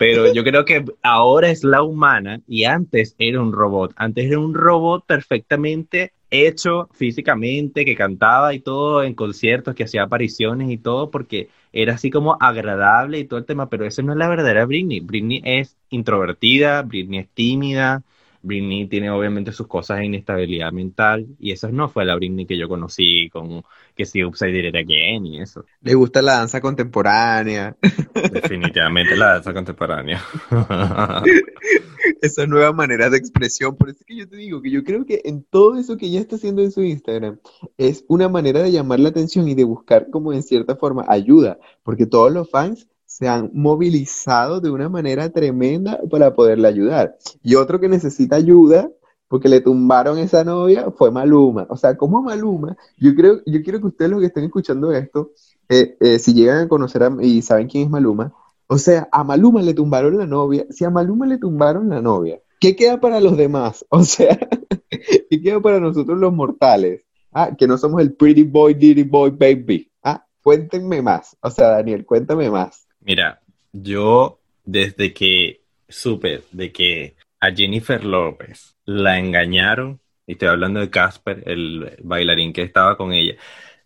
Pero 0.00 0.32
yo 0.32 0.42
creo 0.44 0.64
que 0.64 0.82
ahora 1.02 1.50
es 1.50 1.62
la 1.62 1.82
humana 1.82 2.40
y 2.48 2.64
antes 2.64 3.14
era 3.18 3.42
un 3.42 3.52
robot. 3.52 3.92
Antes 3.96 4.26
era 4.26 4.38
un 4.38 4.54
robot 4.54 5.04
perfectamente 5.04 6.14
hecho 6.30 6.88
físicamente, 6.92 7.84
que 7.84 7.96
cantaba 7.96 8.54
y 8.54 8.60
todo 8.60 9.02
en 9.02 9.14
conciertos, 9.14 9.74
que 9.74 9.84
hacía 9.84 10.04
apariciones 10.04 10.70
y 10.70 10.78
todo, 10.78 11.10
porque 11.10 11.48
era 11.72 11.94
así 11.94 12.10
como 12.10 12.36
agradable 12.40 13.18
y 13.18 13.24
todo 13.24 13.38
el 13.38 13.46
tema, 13.46 13.68
pero 13.68 13.86
eso 13.86 14.02
no 14.02 14.12
es 14.12 14.18
la 14.18 14.28
verdadera 14.28 14.66
Britney. 14.66 15.00
Britney 15.00 15.42
es 15.44 15.76
introvertida, 15.90 16.82
Britney 16.82 17.20
es 17.20 17.28
tímida, 17.28 18.02
Britney 18.42 18.86
tiene 18.86 19.10
obviamente 19.10 19.52
sus 19.52 19.66
cosas 19.66 19.98
de 19.98 20.06
inestabilidad 20.06 20.72
mental 20.72 21.26
y 21.38 21.52
eso 21.52 21.68
no 21.70 21.88
fue 21.88 22.04
la 22.04 22.14
Britney 22.14 22.46
que 22.46 22.56
yo 22.56 22.68
conocí 22.68 23.28
con 23.30 23.62
que 23.94 24.06
si 24.06 24.24
Upside 24.24 24.62
Down 24.62 24.76
Again 24.76 25.26
y 25.26 25.40
eso. 25.40 25.66
Le 25.82 25.94
gusta 25.94 26.22
la 26.22 26.38
danza 26.38 26.60
contemporánea. 26.60 27.76
Definitivamente 28.32 29.16
la 29.16 29.34
danza 29.34 29.52
contemporánea. 29.52 30.22
Esa 32.22 32.46
nueva 32.46 32.72
manera 32.72 33.08
de 33.08 33.16
expresión, 33.16 33.76
por 33.76 33.88
eso 33.88 34.00
es 34.00 34.06
que 34.06 34.16
yo 34.16 34.28
te 34.28 34.36
digo 34.36 34.60
que 34.60 34.70
yo 34.70 34.84
creo 34.84 35.06
que 35.06 35.22
en 35.24 35.42
todo 35.42 35.78
eso 35.78 35.96
que 35.96 36.06
ella 36.06 36.20
está 36.20 36.36
haciendo 36.36 36.62
en 36.62 36.70
su 36.70 36.82
Instagram 36.82 37.38
es 37.78 38.04
una 38.08 38.28
manera 38.28 38.62
de 38.62 38.72
llamar 38.72 39.00
la 39.00 39.08
atención 39.08 39.48
y 39.48 39.54
de 39.54 39.64
buscar 39.64 40.10
como 40.10 40.32
en 40.32 40.42
cierta 40.42 40.76
forma 40.76 41.04
ayuda, 41.08 41.58
porque 41.82 42.06
todos 42.06 42.30
los 42.30 42.50
fans 42.50 42.88
se 43.06 43.26
han 43.26 43.50
movilizado 43.54 44.60
de 44.60 44.70
una 44.70 44.88
manera 44.88 45.30
tremenda 45.30 45.98
para 46.10 46.34
poderle 46.34 46.68
ayudar. 46.68 47.16
Y 47.42 47.56
otro 47.56 47.80
que 47.80 47.88
necesita 47.88 48.36
ayuda, 48.36 48.90
porque 49.26 49.48
le 49.48 49.60
tumbaron 49.60 50.18
esa 50.18 50.44
novia, 50.44 50.90
fue 50.90 51.10
Maluma. 51.10 51.66
O 51.70 51.76
sea, 51.76 51.96
como 51.96 52.22
Maluma, 52.22 52.76
yo 52.98 53.14
creo, 53.14 53.40
yo 53.46 53.62
quiero 53.62 53.80
que 53.80 53.86
ustedes 53.88 54.10
los 54.10 54.20
que 54.20 54.26
estén 54.26 54.44
escuchando 54.44 54.92
esto, 54.92 55.32
eh, 55.68 55.96
eh, 56.00 56.18
si 56.18 56.34
llegan 56.34 56.58
a 56.58 56.68
conocer 56.68 57.02
y 57.20 57.42
saben 57.42 57.68
quién 57.68 57.84
es 57.84 57.90
Maluma, 57.90 58.32
o 58.72 58.78
sea, 58.78 59.08
a 59.10 59.24
Maluma 59.24 59.62
le 59.62 59.74
tumbaron 59.74 60.16
la 60.16 60.26
novia. 60.26 60.64
Si 60.70 60.84
a 60.84 60.90
Maluma 60.90 61.26
le 61.26 61.38
tumbaron 61.38 61.88
la 61.88 62.00
novia, 62.00 62.38
¿qué 62.60 62.76
queda 62.76 63.00
para 63.00 63.18
los 63.18 63.36
demás? 63.36 63.84
O 63.90 64.04
sea, 64.04 64.38
¿qué 65.28 65.42
queda 65.42 65.60
para 65.60 65.80
nosotros 65.80 66.16
los 66.16 66.32
mortales? 66.32 67.02
Ah, 67.32 67.50
que 67.58 67.66
no 67.66 67.76
somos 67.76 68.00
el 68.00 68.12
pretty 68.12 68.44
boy, 68.44 68.74
dirty 68.74 69.02
boy, 69.02 69.30
baby. 69.30 69.90
Ah, 70.04 70.24
cuéntenme 70.40 71.02
más. 71.02 71.36
O 71.40 71.50
sea, 71.50 71.66
Daniel, 71.70 72.06
cuéntame 72.06 72.48
más. 72.48 72.86
Mira, 73.00 73.40
yo 73.72 74.38
desde 74.64 75.12
que 75.12 75.62
supe 75.88 76.42
de 76.52 76.70
que 76.70 77.16
a 77.40 77.50
Jennifer 77.50 78.04
López 78.04 78.76
la 78.84 79.18
engañaron, 79.18 79.98
y 80.28 80.32
estoy 80.34 80.46
hablando 80.46 80.78
de 80.78 80.90
Casper, 80.90 81.42
el 81.44 81.98
bailarín 82.04 82.52
que 82.52 82.62
estaba 82.62 82.96
con 82.96 83.12
ella, 83.12 83.34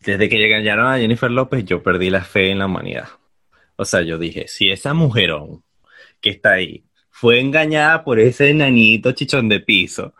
desde 0.05 0.29
que 0.29 0.45
engañaron 0.45 0.89
a 0.89 0.99
Jennifer 0.99 1.31
López, 1.31 1.65
yo 1.65 1.83
perdí 1.83 2.11
la 2.11 2.23
fe 2.23 2.51
en 2.51 2.59
la 2.59 2.67
humanidad. 2.67 3.09
O 3.77 3.85
sea, 3.85 4.03
yo 4.03 4.19
dije, 4.19 4.49
si 4.49 4.71
esa 4.71 4.95
mujerón 4.95 5.63
que 6.21 6.31
está 6.31 6.53
ahí 6.53 6.85
fue 7.11 7.41
engañada 7.41 8.05
por 8.05 8.19
ese 8.21 8.51
enanito 8.51 9.13
chichón 9.13 9.49
de 9.49 9.61
piso, 9.61 10.15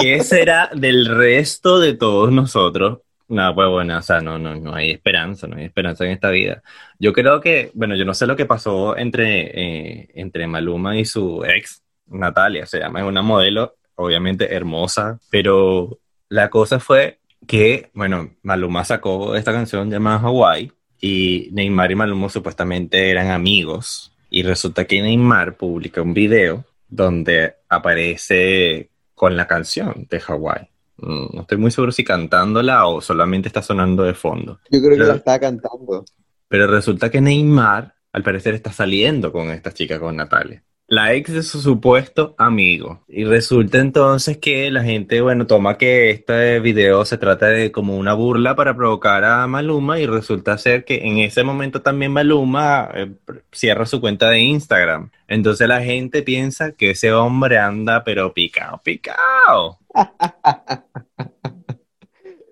¿qué 0.00 0.20
será 0.24 0.70
del 0.74 1.06
resto 1.06 1.78
de 1.78 1.94
todos 1.94 2.32
nosotros? 2.32 3.00
No, 3.28 3.54
pues 3.54 3.68
bueno, 3.68 3.98
o 3.98 4.02
sea, 4.02 4.20
no, 4.20 4.38
no, 4.38 4.54
no 4.54 4.74
hay 4.74 4.90
esperanza, 4.90 5.46
no 5.46 5.56
hay 5.56 5.64
esperanza 5.64 6.04
en 6.04 6.10
esta 6.10 6.30
vida. 6.30 6.62
Yo 6.98 7.12
creo 7.12 7.40
que, 7.40 7.70
bueno, 7.74 7.96
yo 7.96 8.04
no 8.04 8.12
sé 8.14 8.26
lo 8.26 8.36
que 8.36 8.44
pasó 8.44 8.96
entre, 8.96 10.02
eh, 10.02 10.08
entre 10.14 10.46
Maluma 10.46 10.96
y 10.98 11.04
su 11.06 11.42
ex, 11.44 11.82
Natalia, 12.06 12.66
se 12.66 12.80
llama, 12.80 13.00
es 13.00 13.06
una 13.06 13.22
modelo, 13.22 13.76
obviamente 13.94 14.54
hermosa, 14.54 15.18
pero 15.30 15.98
la 16.28 16.50
cosa 16.50 16.80
fue 16.80 17.18
que, 17.46 17.90
bueno, 17.94 18.30
Maluma 18.42 18.84
sacó 18.84 19.36
esta 19.36 19.52
canción 19.52 19.90
llamada 19.90 20.18
Hawaii 20.18 20.70
y 21.06 21.50
Neymar 21.52 21.92
y 21.92 21.96
Maluma 21.96 22.30
supuestamente 22.30 23.10
eran 23.10 23.30
amigos 23.30 24.10
y 24.30 24.42
resulta 24.42 24.86
que 24.86 25.02
Neymar 25.02 25.58
publica 25.58 26.00
un 26.00 26.14
video 26.14 26.64
donde 26.88 27.56
aparece 27.68 28.88
con 29.14 29.36
la 29.36 29.46
canción 29.46 30.06
de 30.08 30.22
Hawaii. 30.26 30.66
Mm, 30.96 31.26
no 31.36 31.40
estoy 31.42 31.58
muy 31.58 31.70
seguro 31.70 31.92
si 31.92 32.04
cantándola 32.04 32.86
o 32.86 33.02
solamente 33.02 33.48
está 33.48 33.60
sonando 33.60 34.02
de 34.02 34.14
fondo. 34.14 34.60
Yo 34.70 34.80
creo 34.80 34.96
que 34.96 35.04
la 35.04 35.16
está 35.16 35.38
cantando. 35.38 36.06
Pero 36.48 36.68
resulta 36.68 37.10
que 37.10 37.20
Neymar, 37.20 37.94
al 38.10 38.22
parecer, 38.22 38.54
está 38.54 38.72
saliendo 38.72 39.30
con 39.30 39.50
esta 39.50 39.74
chica, 39.74 40.00
con 40.00 40.16
Natalia 40.16 40.62
la 40.86 41.14
ex 41.14 41.32
de 41.32 41.42
su 41.42 41.60
supuesto 41.60 42.34
amigo. 42.38 43.00
Y 43.08 43.24
resulta 43.24 43.78
entonces 43.78 44.38
que 44.38 44.70
la 44.70 44.82
gente, 44.82 45.20
bueno, 45.20 45.46
toma 45.46 45.78
que 45.78 46.10
este 46.10 46.60
video 46.60 47.04
se 47.04 47.18
trata 47.18 47.46
de 47.46 47.72
como 47.72 47.96
una 47.96 48.14
burla 48.14 48.54
para 48.54 48.76
provocar 48.76 49.24
a 49.24 49.46
Maluma 49.46 49.98
y 49.98 50.06
resulta 50.06 50.58
ser 50.58 50.84
que 50.84 51.06
en 51.06 51.18
ese 51.18 51.42
momento 51.42 51.82
también 51.82 52.12
Maluma 52.12 52.90
eh, 52.94 53.12
cierra 53.52 53.86
su 53.86 54.00
cuenta 54.00 54.30
de 54.30 54.40
Instagram. 54.40 55.10
Entonces 55.28 55.68
la 55.68 55.82
gente 55.82 56.22
piensa 56.22 56.72
que 56.72 56.90
ese 56.90 57.12
hombre 57.12 57.58
anda 57.58 58.04
pero 58.04 58.32
picado, 58.32 58.80
picado. 58.82 59.78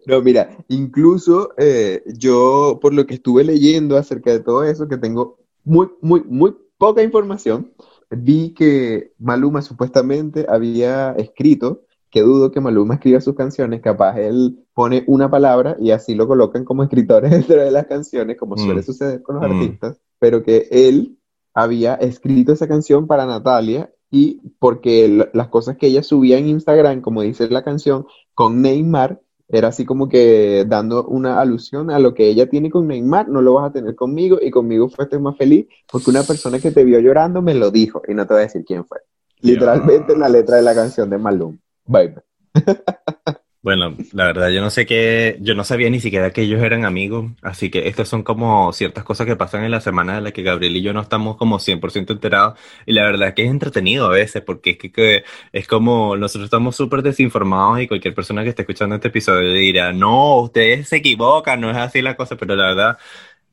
No, 0.04 0.20
mira, 0.20 0.56
incluso 0.68 1.54
eh, 1.56 2.02
yo, 2.06 2.78
por 2.82 2.92
lo 2.92 3.06
que 3.06 3.14
estuve 3.14 3.44
leyendo 3.44 3.96
acerca 3.96 4.32
de 4.32 4.40
todo 4.40 4.64
eso, 4.64 4.88
que 4.88 4.96
tengo 4.96 5.38
muy, 5.62 5.88
muy, 6.00 6.22
muy 6.24 6.56
poca 6.76 7.04
información, 7.04 7.72
vi 8.16 8.52
que 8.54 9.12
Maluma 9.18 9.62
supuestamente 9.62 10.46
había 10.48 11.12
escrito, 11.12 11.82
que 12.10 12.22
dudo 12.22 12.50
que 12.50 12.60
Maluma 12.60 12.94
escriba 12.94 13.20
sus 13.20 13.34
canciones, 13.34 13.80
capaz 13.80 14.18
él 14.18 14.66
pone 14.74 15.02
una 15.06 15.30
palabra 15.30 15.76
y 15.80 15.92
así 15.92 16.14
lo 16.14 16.28
colocan 16.28 16.64
como 16.64 16.82
escritores 16.82 17.30
dentro 17.30 17.62
de 17.62 17.70
las 17.70 17.86
canciones, 17.86 18.36
como 18.36 18.56
suele 18.56 18.80
mm. 18.80 18.84
suceder 18.84 19.22
con 19.22 19.36
los 19.36 19.48
mm. 19.48 19.52
artistas, 19.52 20.00
pero 20.18 20.42
que 20.42 20.68
él 20.70 21.18
había 21.54 21.94
escrito 21.94 22.52
esa 22.52 22.68
canción 22.68 23.06
para 23.06 23.26
Natalia 23.26 23.90
y 24.10 24.42
porque 24.58 25.30
las 25.32 25.48
cosas 25.48 25.78
que 25.78 25.86
ella 25.86 26.02
subía 26.02 26.36
en 26.36 26.48
Instagram, 26.48 27.00
como 27.00 27.22
dice 27.22 27.48
la 27.48 27.64
canción, 27.64 28.06
con 28.34 28.60
Neymar, 28.60 29.21
era 29.52 29.68
así 29.68 29.84
como 29.84 30.08
que 30.08 30.64
dando 30.66 31.04
una 31.04 31.38
alusión 31.38 31.90
a 31.90 31.98
lo 31.98 32.14
que 32.14 32.26
ella 32.26 32.48
tiene 32.48 32.70
con 32.70 32.88
Neymar, 32.88 33.28
no 33.28 33.42
lo 33.42 33.54
vas 33.54 33.68
a 33.68 33.72
tener 33.72 33.94
conmigo 33.94 34.38
y 34.40 34.50
conmigo 34.50 34.88
fuiste 34.88 35.18
más 35.18 35.36
feliz 35.36 35.66
porque 35.90 36.10
una 36.10 36.22
persona 36.22 36.58
que 36.58 36.70
te 36.70 36.84
vio 36.84 36.98
llorando 36.98 37.42
me 37.42 37.54
lo 37.54 37.70
dijo 37.70 38.02
y 38.08 38.14
no 38.14 38.26
te 38.26 38.32
voy 38.32 38.40
a 38.40 38.46
decir 38.46 38.64
quién 38.64 38.86
fue. 38.86 38.98
Literalmente 39.42 40.14
en 40.14 40.20
la 40.20 40.28
letra 40.30 40.56
de 40.56 40.62
la 40.62 40.74
canción 40.74 41.10
de 41.10 41.18
Malum. 41.18 41.58
Bye. 41.84 42.14
Bueno, 43.64 43.96
la 44.12 44.24
verdad, 44.26 44.48
yo 44.50 44.60
no 44.60 44.70
sé 44.70 44.86
qué, 44.86 45.36
yo 45.40 45.54
no 45.54 45.62
sabía 45.62 45.88
ni 45.88 46.00
siquiera 46.00 46.32
que 46.32 46.42
ellos 46.42 46.60
eran 46.64 46.84
amigos, 46.84 47.30
así 47.42 47.70
que 47.70 47.86
estas 47.86 48.08
son 48.08 48.24
como 48.24 48.72
ciertas 48.72 49.04
cosas 49.04 49.24
que 49.24 49.36
pasan 49.36 49.62
en 49.62 49.70
la 49.70 49.80
semana 49.80 50.18
en 50.18 50.24
la 50.24 50.32
que 50.32 50.42
Gabriel 50.42 50.76
y 50.76 50.82
yo 50.82 50.92
no 50.92 51.00
estamos 51.00 51.36
como 51.36 51.60
100% 51.60 52.12
enterados, 52.12 52.58
y 52.86 52.92
la 52.92 53.04
verdad 53.04 53.28
es 53.28 53.34
que 53.34 53.44
es 53.44 53.50
entretenido 53.52 54.06
a 54.06 54.08
veces, 54.08 54.42
porque 54.42 54.70
es 54.82 54.92
que, 54.92 55.22
es 55.52 55.68
como 55.68 56.16
nosotros 56.16 56.46
estamos 56.46 56.74
súper 56.74 57.02
desinformados 57.02 57.80
y 57.80 57.86
cualquier 57.86 58.16
persona 58.16 58.42
que 58.42 58.48
esté 58.48 58.62
escuchando 58.62 58.96
este 58.96 59.08
episodio 59.08 59.52
dirá, 59.52 59.92
no, 59.92 60.40
ustedes 60.40 60.88
se 60.88 60.96
equivocan, 60.96 61.60
no 61.60 61.70
es 61.70 61.76
así 61.76 62.02
la 62.02 62.16
cosa, 62.16 62.34
pero 62.36 62.56
la 62.56 62.66
verdad 62.66 62.98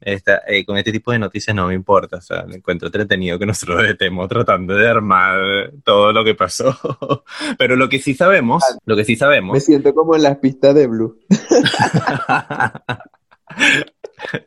esta, 0.02 0.42
eh, 0.48 0.66
con 0.66 0.78
este 0.78 0.92
tipo 0.92 1.12
de 1.12 1.20
noticias 1.20 1.56
no 1.56 1.68
me 1.68 1.74
importa, 1.74 2.18
o 2.18 2.22
sea, 2.22 2.44
me 2.44 2.56
encuentro 2.56 2.88
entretenido 2.88 3.38
que 3.38 3.46
nosotros 3.46 3.84
estemos 3.86 4.28
tratando 4.28 4.74
de 4.76 4.88
armar 4.88 5.72
todo 5.84 6.12
lo 6.14 6.24
que 6.24 6.36
pasó. 6.36 6.78
Pero 7.58 7.76
lo 7.76 7.90
que 7.90 8.00
sí 8.00 8.14
sabemos, 8.14 8.64
lo 8.86 8.96
que 8.96 9.06
sí 9.06 9.16
sabemos. 9.16 9.54
Me 9.54 9.60
siento 9.60 9.94
como 9.94 10.16
en 10.16 10.24
las 10.24 10.38
pistas 10.38 10.74
de 10.76 10.88
Blue. 10.88 11.20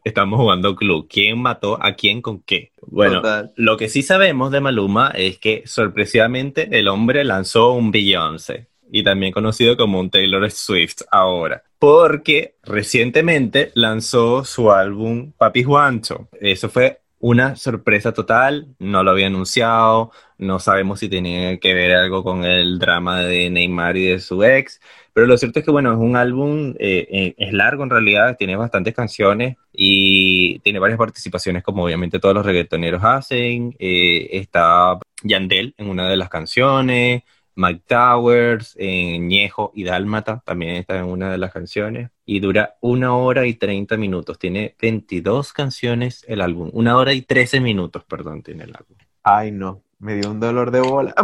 Estamos 0.04 0.38
jugando 0.38 0.76
club. 0.76 1.06
¿Quién 1.08 1.40
mató 1.40 1.82
a 1.82 1.94
quién 1.94 2.20
con 2.20 2.42
qué? 2.42 2.72
Bueno, 2.86 3.22
lo 3.56 3.76
que 3.76 3.88
sí 3.88 4.02
sabemos 4.02 4.52
de 4.52 4.60
Maluma 4.60 5.12
es 5.14 5.38
que 5.38 5.62
sorpresivamente 5.66 6.68
el 6.78 6.88
hombre 6.88 7.24
lanzó 7.24 7.72
un 7.72 7.90
Beyoncé 7.90 8.68
y 8.92 9.02
también 9.02 9.32
conocido 9.32 9.76
como 9.76 9.98
un 9.98 10.10
Taylor 10.10 10.48
Swift 10.50 10.98
ahora, 11.10 11.64
porque 11.78 12.56
recientemente 12.62 13.72
lanzó 13.74 14.44
su 14.44 14.70
álbum 14.70 15.32
Papi 15.32 15.64
Juancho. 15.64 16.28
Eso 16.38 16.68
fue 16.68 17.00
una 17.18 17.56
sorpresa 17.56 18.12
total, 18.12 18.74
no 18.78 19.02
lo 19.02 19.12
había 19.12 19.28
anunciado, 19.28 20.10
no 20.38 20.58
sabemos 20.58 21.00
si 21.00 21.08
tenía 21.08 21.58
que 21.58 21.72
ver 21.72 21.92
algo 21.92 22.22
con 22.22 22.44
el 22.44 22.78
drama 22.78 23.22
de 23.22 23.48
Neymar 23.48 23.96
y 23.96 24.06
de 24.06 24.20
su 24.20 24.44
ex, 24.44 24.80
pero 25.14 25.26
lo 25.26 25.38
cierto 25.38 25.60
es 25.60 25.64
que, 25.64 25.70
bueno, 25.70 25.92
es 25.92 25.98
un 25.98 26.16
álbum, 26.16 26.74
eh, 26.78 27.06
eh, 27.10 27.34
es 27.38 27.52
largo 27.52 27.84
en 27.84 27.90
realidad, 27.90 28.36
tiene 28.36 28.56
bastantes 28.56 28.94
canciones 28.94 29.56
y 29.72 30.58
tiene 30.60 30.80
varias 30.80 30.98
participaciones 30.98 31.62
como 31.62 31.84
obviamente 31.84 32.18
todos 32.18 32.34
los 32.34 32.44
reggaetoneros 32.44 33.02
hacen, 33.04 33.74
eh, 33.78 34.28
está 34.32 34.98
Yandel 35.22 35.74
en 35.78 35.88
una 35.88 36.08
de 36.08 36.16
las 36.16 36.28
canciones, 36.28 37.22
Mike 37.54 37.84
Towers, 37.86 38.74
en 38.78 39.28
Ñejo 39.28 39.72
y 39.74 39.84
Dálmata, 39.84 40.42
también 40.44 40.76
está 40.76 40.98
en 40.98 41.04
una 41.04 41.30
de 41.30 41.38
las 41.38 41.52
canciones, 41.52 42.10
y 42.24 42.40
dura 42.40 42.76
una 42.80 43.14
hora 43.14 43.46
y 43.46 43.54
30 43.54 43.96
minutos. 43.96 44.38
Tiene 44.38 44.76
22 44.80 45.52
canciones 45.52 46.24
el 46.28 46.40
álbum, 46.40 46.70
una 46.72 46.96
hora 46.96 47.12
y 47.12 47.22
13 47.22 47.60
minutos, 47.60 48.04
perdón, 48.04 48.42
tiene 48.42 48.64
el 48.64 48.74
álbum. 48.76 48.96
Ay, 49.22 49.52
no, 49.52 49.82
me 49.98 50.16
dio 50.16 50.30
un 50.30 50.40
dolor 50.40 50.70
de 50.70 50.80
bola. 50.80 51.14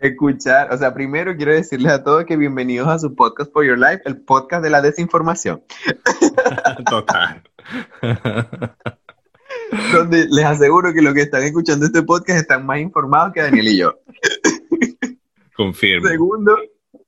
Escuchar, 0.00 0.72
o 0.72 0.78
sea, 0.78 0.94
primero 0.94 1.36
quiero 1.36 1.52
decirles 1.52 1.90
a 1.92 2.04
todos 2.04 2.24
que 2.24 2.36
bienvenidos 2.36 2.86
a 2.86 3.00
su 3.00 3.16
podcast 3.16 3.52
For 3.52 3.66
Your 3.66 3.78
Life, 3.78 4.02
el 4.04 4.18
podcast 4.18 4.62
de 4.62 4.70
la 4.70 4.80
desinformación. 4.80 5.64
Total. 6.88 7.42
donde 9.92 10.26
les 10.30 10.44
aseguro 10.44 10.92
que 10.92 11.02
los 11.02 11.14
que 11.14 11.22
están 11.22 11.42
escuchando 11.42 11.86
este 11.86 12.02
podcast 12.02 12.40
están 12.40 12.66
más 12.66 12.80
informados 12.80 13.32
que 13.32 13.42
Daniel 13.42 13.68
y 13.68 13.78
yo. 13.78 13.98
Confirmo. 15.56 16.08
Segundo, 16.08 16.56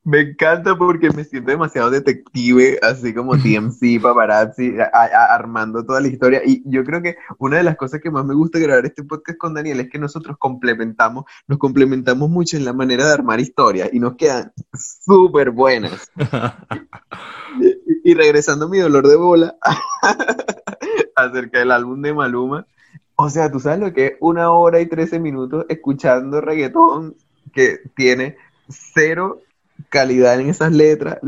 me 0.03 0.21
encanta 0.21 0.77
porque 0.77 1.11
me 1.11 1.25
siento 1.25 1.51
demasiado 1.51 1.91
detective, 1.91 2.79
así 2.83 3.13
como 3.15 3.37
TMC, 3.37 4.01
paparazzi, 4.03 4.75
armando 4.93 5.85
toda 5.85 6.01
la 6.01 6.09
historia. 6.09 6.43
Y 6.45 6.63
yo 6.65 6.85
creo 6.85 7.03
que 7.03 7.17
una 7.39 7.59
de 7.59 7.63
las 7.63 7.77
cosas 7.77 8.01
que 8.01 8.11
más 8.11 8.25
me 8.25 8.35
gusta 8.35 8.59
grabar 8.59 8.87
este 8.87 9.05
podcast 9.05 9.39
con 9.39 9.55
Daniel 9.55 9.81
es 9.81 9.91
que 9.91 9.99
nosotros 9.99 10.37
complementamos, 10.39 11.25
nos 11.47 11.59
complementamos 11.59 12.31
mucho 12.31 12.57
en 12.57 12.65
la 12.65 12.73
manera 12.73 13.07
de 13.07 13.13
armar 13.13 13.41
historias 13.41 13.91
y 13.93 14.01
nos 14.01 14.17
quedan 14.17 14.53
súper 14.73 15.51
buenas. 15.51 16.11
y, 17.61 18.11
y 18.11 18.15
regresando 18.15 18.67
a 18.67 18.69
mi 18.69 18.79
dolor 18.79 19.07
de 19.07 19.17
bola, 19.17 19.57
acerca 21.29 21.59
del 21.59 21.71
álbum 21.71 22.03
de 22.03 22.15
Maluma. 22.15 22.67
O 23.17 23.29
sea, 23.29 23.51
tú 23.51 23.61
sabes 23.61 23.81
lo 23.81 23.93
que 23.93 24.07
es 24.07 24.13
una 24.21 24.51
hora 24.51 24.81
y 24.81 24.87
trece 24.87 25.21
minutos 25.21 25.67
escuchando 25.69 26.41
reggaetón 26.41 27.17
que 27.53 27.81
tiene 27.95 28.37
cero 28.69 29.41
calidad 29.89 30.39
en 30.41 30.49
esas 30.51 30.73
letras. 30.73 31.19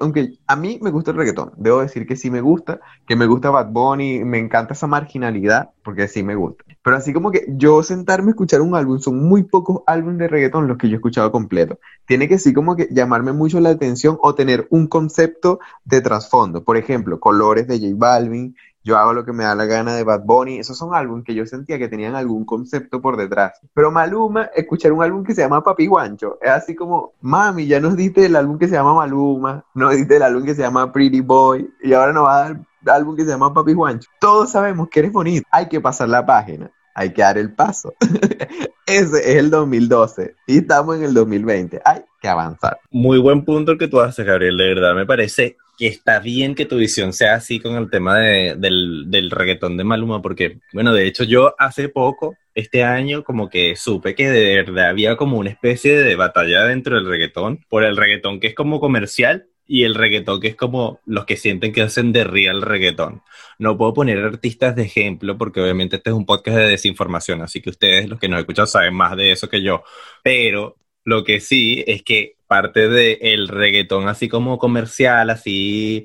Aunque 0.00 0.38
a 0.46 0.56
mí 0.56 0.78
me 0.82 0.90
gusta 0.90 1.10
el 1.10 1.16
reggaetón. 1.16 1.52
Debo 1.56 1.80
decir 1.80 2.06
que 2.06 2.16
sí 2.16 2.30
me 2.30 2.40
gusta, 2.40 2.80
que 3.06 3.16
me 3.16 3.26
gusta 3.26 3.50
Bad 3.50 3.70
Bunny, 3.70 4.24
me 4.24 4.38
encanta 4.38 4.74
esa 4.74 4.86
marginalidad, 4.86 5.70
porque 5.82 6.08
sí 6.08 6.22
me 6.22 6.34
gusta. 6.34 6.64
Pero 6.82 6.96
así 6.96 7.12
como 7.12 7.30
que 7.30 7.46
yo 7.48 7.82
sentarme 7.82 8.28
a 8.28 8.30
escuchar 8.30 8.60
un 8.60 8.74
álbum, 8.74 8.98
son 8.98 9.22
muy 9.24 9.44
pocos 9.44 9.82
álbumes 9.86 10.18
de 10.18 10.28
reggaetón 10.28 10.68
los 10.68 10.78
que 10.78 10.88
yo 10.88 10.94
he 10.94 10.96
escuchado 10.96 11.30
completo. 11.32 11.78
Tiene 12.06 12.28
que 12.28 12.38
sí 12.38 12.52
como 12.52 12.76
que 12.76 12.88
llamarme 12.90 13.32
mucho 13.32 13.60
la 13.60 13.70
atención 13.70 14.18
o 14.20 14.34
tener 14.34 14.66
un 14.70 14.88
concepto 14.88 15.60
de 15.84 16.00
trasfondo. 16.00 16.64
Por 16.64 16.76
ejemplo, 16.76 17.20
Colores 17.20 17.66
de 17.66 17.78
J 17.78 17.92
Balvin, 17.96 18.56
yo 18.84 18.98
hago 18.98 19.12
lo 19.12 19.24
que 19.24 19.32
me 19.32 19.44
da 19.44 19.54
la 19.54 19.66
gana 19.66 19.94
de 19.94 20.04
Bad 20.04 20.22
Bunny. 20.24 20.58
Esos 20.58 20.76
son 20.76 20.94
álbumes 20.94 21.24
que 21.24 21.34
yo 21.34 21.46
sentía 21.46 21.78
que 21.78 21.88
tenían 21.88 22.14
algún 22.14 22.44
concepto 22.44 23.00
por 23.00 23.16
detrás. 23.16 23.60
Pero 23.74 23.90
Maluma, 23.90 24.50
escuchar 24.54 24.92
un 24.92 25.02
álbum 25.02 25.24
que 25.24 25.34
se 25.34 25.42
llama 25.42 25.62
Papi 25.62 25.86
Guancho, 25.86 26.38
es 26.40 26.50
así 26.50 26.74
como, 26.74 27.14
mami, 27.20 27.66
ya 27.66 27.80
nos 27.80 27.96
diste 27.96 28.26
el 28.26 28.36
álbum 28.36 28.58
que 28.58 28.68
se 28.68 28.74
llama 28.74 28.94
Maluma, 28.94 29.64
nos 29.74 29.94
diste 29.94 30.16
el 30.16 30.22
álbum 30.22 30.44
que 30.44 30.54
se 30.54 30.62
llama 30.62 30.92
Pretty 30.92 31.20
Boy, 31.20 31.70
y 31.82 31.92
ahora 31.92 32.12
nos 32.12 32.24
va 32.24 32.36
a 32.36 32.48
dar 32.48 32.60
el 32.84 32.90
álbum 32.90 33.16
que 33.16 33.24
se 33.24 33.30
llama 33.30 33.54
Papi 33.54 33.72
Guancho. 33.72 34.10
Todos 34.20 34.50
sabemos 34.50 34.88
que 34.88 35.00
eres 35.00 35.12
bonito. 35.12 35.46
Hay 35.50 35.68
que 35.68 35.80
pasar 35.80 36.08
la 36.08 36.26
página. 36.26 36.70
Hay 36.94 37.12
que 37.12 37.22
dar 37.22 37.38
el 37.38 37.54
paso. 37.54 37.94
Ese 38.86 39.18
es 39.18 39.36
el 39.36 39.50
2012 39.50 40.34
y 40.46 40.58
estamos 40.58 40.96
en 40.96 41.04
el 41.04 41.14
2020. 41.14 41.80
Hay 41.84 42.02
que 42.20 42.28
avanzar. 42.28 42.78
Muy 42.90 43.18
buen 43.18 43.44
punto 43.44 43.72
el 43.72 43.78
que 43.78 43.88
tú 43.88 44.00
haces, 44.00 44.26
Gabriel. 44.26 44.56
De 44.56 44.74
verdad, 44.74 44.94
me 44.94 45.06
parece 45.06 45.56
que 45.78 45.86
está 45.86 46.20
bien 46.20 46.54
que 46.54 46.66
tu 46.66 46.76
visión 46.76 47.12
sea 47.12 47.34
así 47.34 47.60
con 47.60 47.76
el 47.76 47.90
tema 47.90 48.18
del, 48.18 49.10
del 49.10 49.30
reggaetón 49.30 49.76
de 49.76 49.84
Maluma, 49.84 50.22
porque, 50.22 50.60
bueno, 50.72 50.92
de 50.92 51.06
hecho 51.06 51.24
yo 51.24 51.54
hace 51.58 51.88
poco, 51.88 52.36
este 52.54 52.84
año, 52.84 53.24
como 53.24 53.48
que 53.48 53.76
supe 53.76 54.14
que 54.14 54.30
de 54.30 54.56
verdad 54.56 54.90
había 54.90 55.16
como 55.16 55.38
una 55.38 55.50
especie 55.50 55.98
de 55.98 56.16
batalla 56.16 56.64
dentro 56.64 56.96
del 56.96 57.06
reggaetón, 57.06 57.64
por 57.68 57.84
el 57.84 57.96
reggaetón 57.96 58.40
que 58.40 58.48
es 58.48 58.54
como 58.54 58.80
comercial 58.80 59.46
y 59.66 59.84
el 59.84 59.94
reggaetón 59.94 60.40
que 60.40 60.48
es 60.48 60.56
como 60.56 61.00
los 61.06 61.24
que 61.24 61.36
sienten 61.36 61.72
que 61.72 61.82
hacen 61.82 62.12
de 62.12 62.24
real 62.24 62.62
reggaetón. 62.62 63.22
No 63.58 63.78
puedo 63.78 63.94
poner 63.94 64.18
artistas 64.18 64.76
de 64.76 64.82
ejemplo 64.82 65.38
porque 65.38 65.60
obviamente 65.60 65.96
este 65.96 66.10
es 66.10 66.16
un 66.16 66.26
podcast 66.26 66.58
de 66.58 66.68
desinformación, 66.68 67.42
así 67.42 67.62
que 67.62 67.70
ustedes 67.70 68.08
los 68.08 68.18
que 68.18 68.28
nos 68.28 68.40
escuchan 68.40 68.66
saben 68.66 68.94
más 68.94 69.16
de 69.16 69.32
eso 69.32 69.48
que 69.48 69.62
yo, 69.62 69.82
pero 70.22 70.76
lo 71.04 71.24
que 71.24 71.40
sí 71.40 71.82
es 71.86 72.02
que 72.02 72.36
parte 72.52 72.86
del 72.86 73.16
el 73.22 73.48
reggaetón 73.48 74.08
así 74.08 74.28
como 74.28 74.58
comercial, 74.58 75.30
así, 75.30 76.04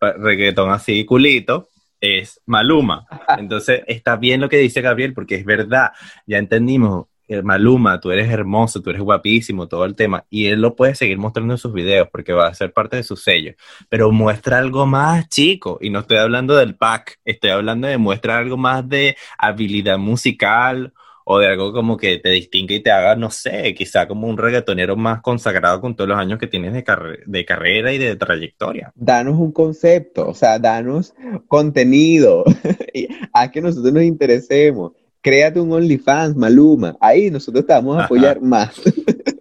reggaetón 0.00 0.70
así 0.70 1.04
culito, 1.04 1.70
es 2.00 2.40
Maluma. 2.46 3.04
Entonces 3.36 3.82
está 3.88 4.14
bien 4.14 4.40
lo 4.40 4.48
que 4.48 4.58
dice 4.58 4.80
Gabriel, 4.80 5.12
porque 5.12 5.34
es 5.34 5.44
verdad, 5.44 5.90
ya 6.24 6.38
entendimos, 6.38 7.06
eh, 7.26 7.42
Maluma, 7.42 7.98
tú 7.98 8.12
eres 8.12 8.30
hermoso, 8.30 8.80
tú 8.80 8.90
eres 8.90 9.02
guapísimo, 9.02 9.66
todo 9.66 9.84
el 9.84 9.96
tema, 9.96 10.24
y 10.30 10.46
él 10.46 10.60
lo 10.60 10.76
puede 10.76 10.94
seguir 10.94 11.18
mostrando 11.18 11.54
en 11.54 11.58
sus 11.58 11.72
videos 11.72 12.06
porque 12.12 12.32
va 12.32 12.46
a 12.46 12.54
ser 12.54 12.72
parte 12.72 12.94
de 12.94 13.02
su 13.02 13.16
sello, 13.16 13.54
pero 13.88 14.12
muestra 14.12 14.58
algo 14.58 14.86
más 14.86 15.28
chico, 15.28 15.78
y 15.80 15.90
no 15.90 15.98
estoy 15.98 16.18
hablando 16.18 16.54
del 16.54 16.76
pack, 16.76 17.18
estoy 17.24 17.50
hablando 17.50 17.88
de 17.88 17.98
muestra 17.98 18.38
algo 18.38 18.56
más 18.56 18.88
de 18.88 19.16
habilidad 19.36 19.98
musical 19.98 20.92
o 21.30 21.38
de 21.38 21.46
algo 21.46 21.74
como 21.74 21.98
que 21.98 22.16
te 22.16 22.30
distingue 22.30 22.76
y 22.76 22.80
te 22.80 22.90
haga, 22.90 23.14
no 23.14 23.30
sé, 23.30 23.74
quizá 23.74 24.08
como 24.08 24.26
un 24.28 24.38
reggaetonero 24.38 24.96
más 24.96 25.20
consagrado 25.20 25.78
con 25.78 25.94
todos 25.94 26.08
los 26.08 26.18
años 26.18 26.38
que 26.38 26.46
tienes 26.46 26.72
de, 26.72 26.82
de 27.26 27.44
carrera 27.44 27.92
y 27.92 27.98
de 27.98 28.16
trayectoria. 28.16 28.92
Danos 28.94 29.38
un 29.38 29.52
concepto, 29.52 30.26
o 30.26 30.32
sea, 30.32 30.58
danos 30.58 31.12
contenido, 31.46 32.44
haz 33.34 33.50
que 33.50 33.60
nosotros 33.60 33.92
nos 33.92 34.04
interesemos. 34.04 34.92
Créate 35.20 35.60
un 35.60 35.70
OnlyFans, 35.70 36.34
Maluma. 36.34 36.96
Ahí 36.98 37.30
nosotros 37.30 37.66
te 37.66 37.74
vamos 37.74 37.98
a 37.98 38.04
apoyar 38.04 38.40
más. 38.40 38.80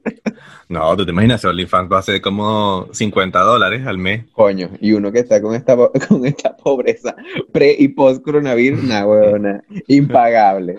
No, 0.69 0.97
tú 0.97 1.05
te 1.05 1.11
imaginas, 1.11 1.45
OnlyFans 1.45 1.89
va 1.91 1.99
a 1.99 2.01
ser 2.01 2.19
como 2.19 2.89
50 2.91 3.39
dólares 3.39 3.87
al 3.87 3.97
mes. 3.97 4.25
Coño, 4.33 4.69
y 4.81 4.91
uno 4.91 5.11
que 5.13 5.19
está 5.19 5.41
con 5.41 5.55
esta, 5.55 5.77
con 6.07 6.25
esta 6.25 6.57
pobreza 6.57 7.15
pre 7.53 7.75
y 7.77 7.87
post 7.89 8.21
coronavirus, 8.21 8.83
una 8.83 9.05
huevona, 9.05 9.63
impagable. 9.87 10.77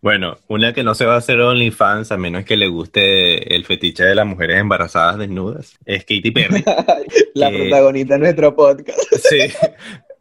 bueno, 0.00 0.38
una 0.48 0.72
que 0.72 0.82
no 0.82 0.94
se 0.94 1.04
va 1.04 1.14
a 1.14 1.18
hacer 1.18 1.38
OnlyFans 1.40 2.12
a 2.12 2.16
menos 2.16 2.44
que 2.44 2.56
le 2.56 2.68
guste 2.68 3.54
el 3.54 3.64
fetiche 3.66 4.04
de 4.04 4.14
las 4.14 4.26
mujeres 4.26 4.58
embarazadas 4.58 5.18
desnudas 5.18 5.78
es 5.84 6.04
Katy 6.04 6.30
Perry. 6.30 6.64
La 7.34 7.50
protagonista 7.50 8.14
de 8.14 8.20
nuestro 8.20 8.54
podcast. 8.54 8.98
sí, 9.16 9.38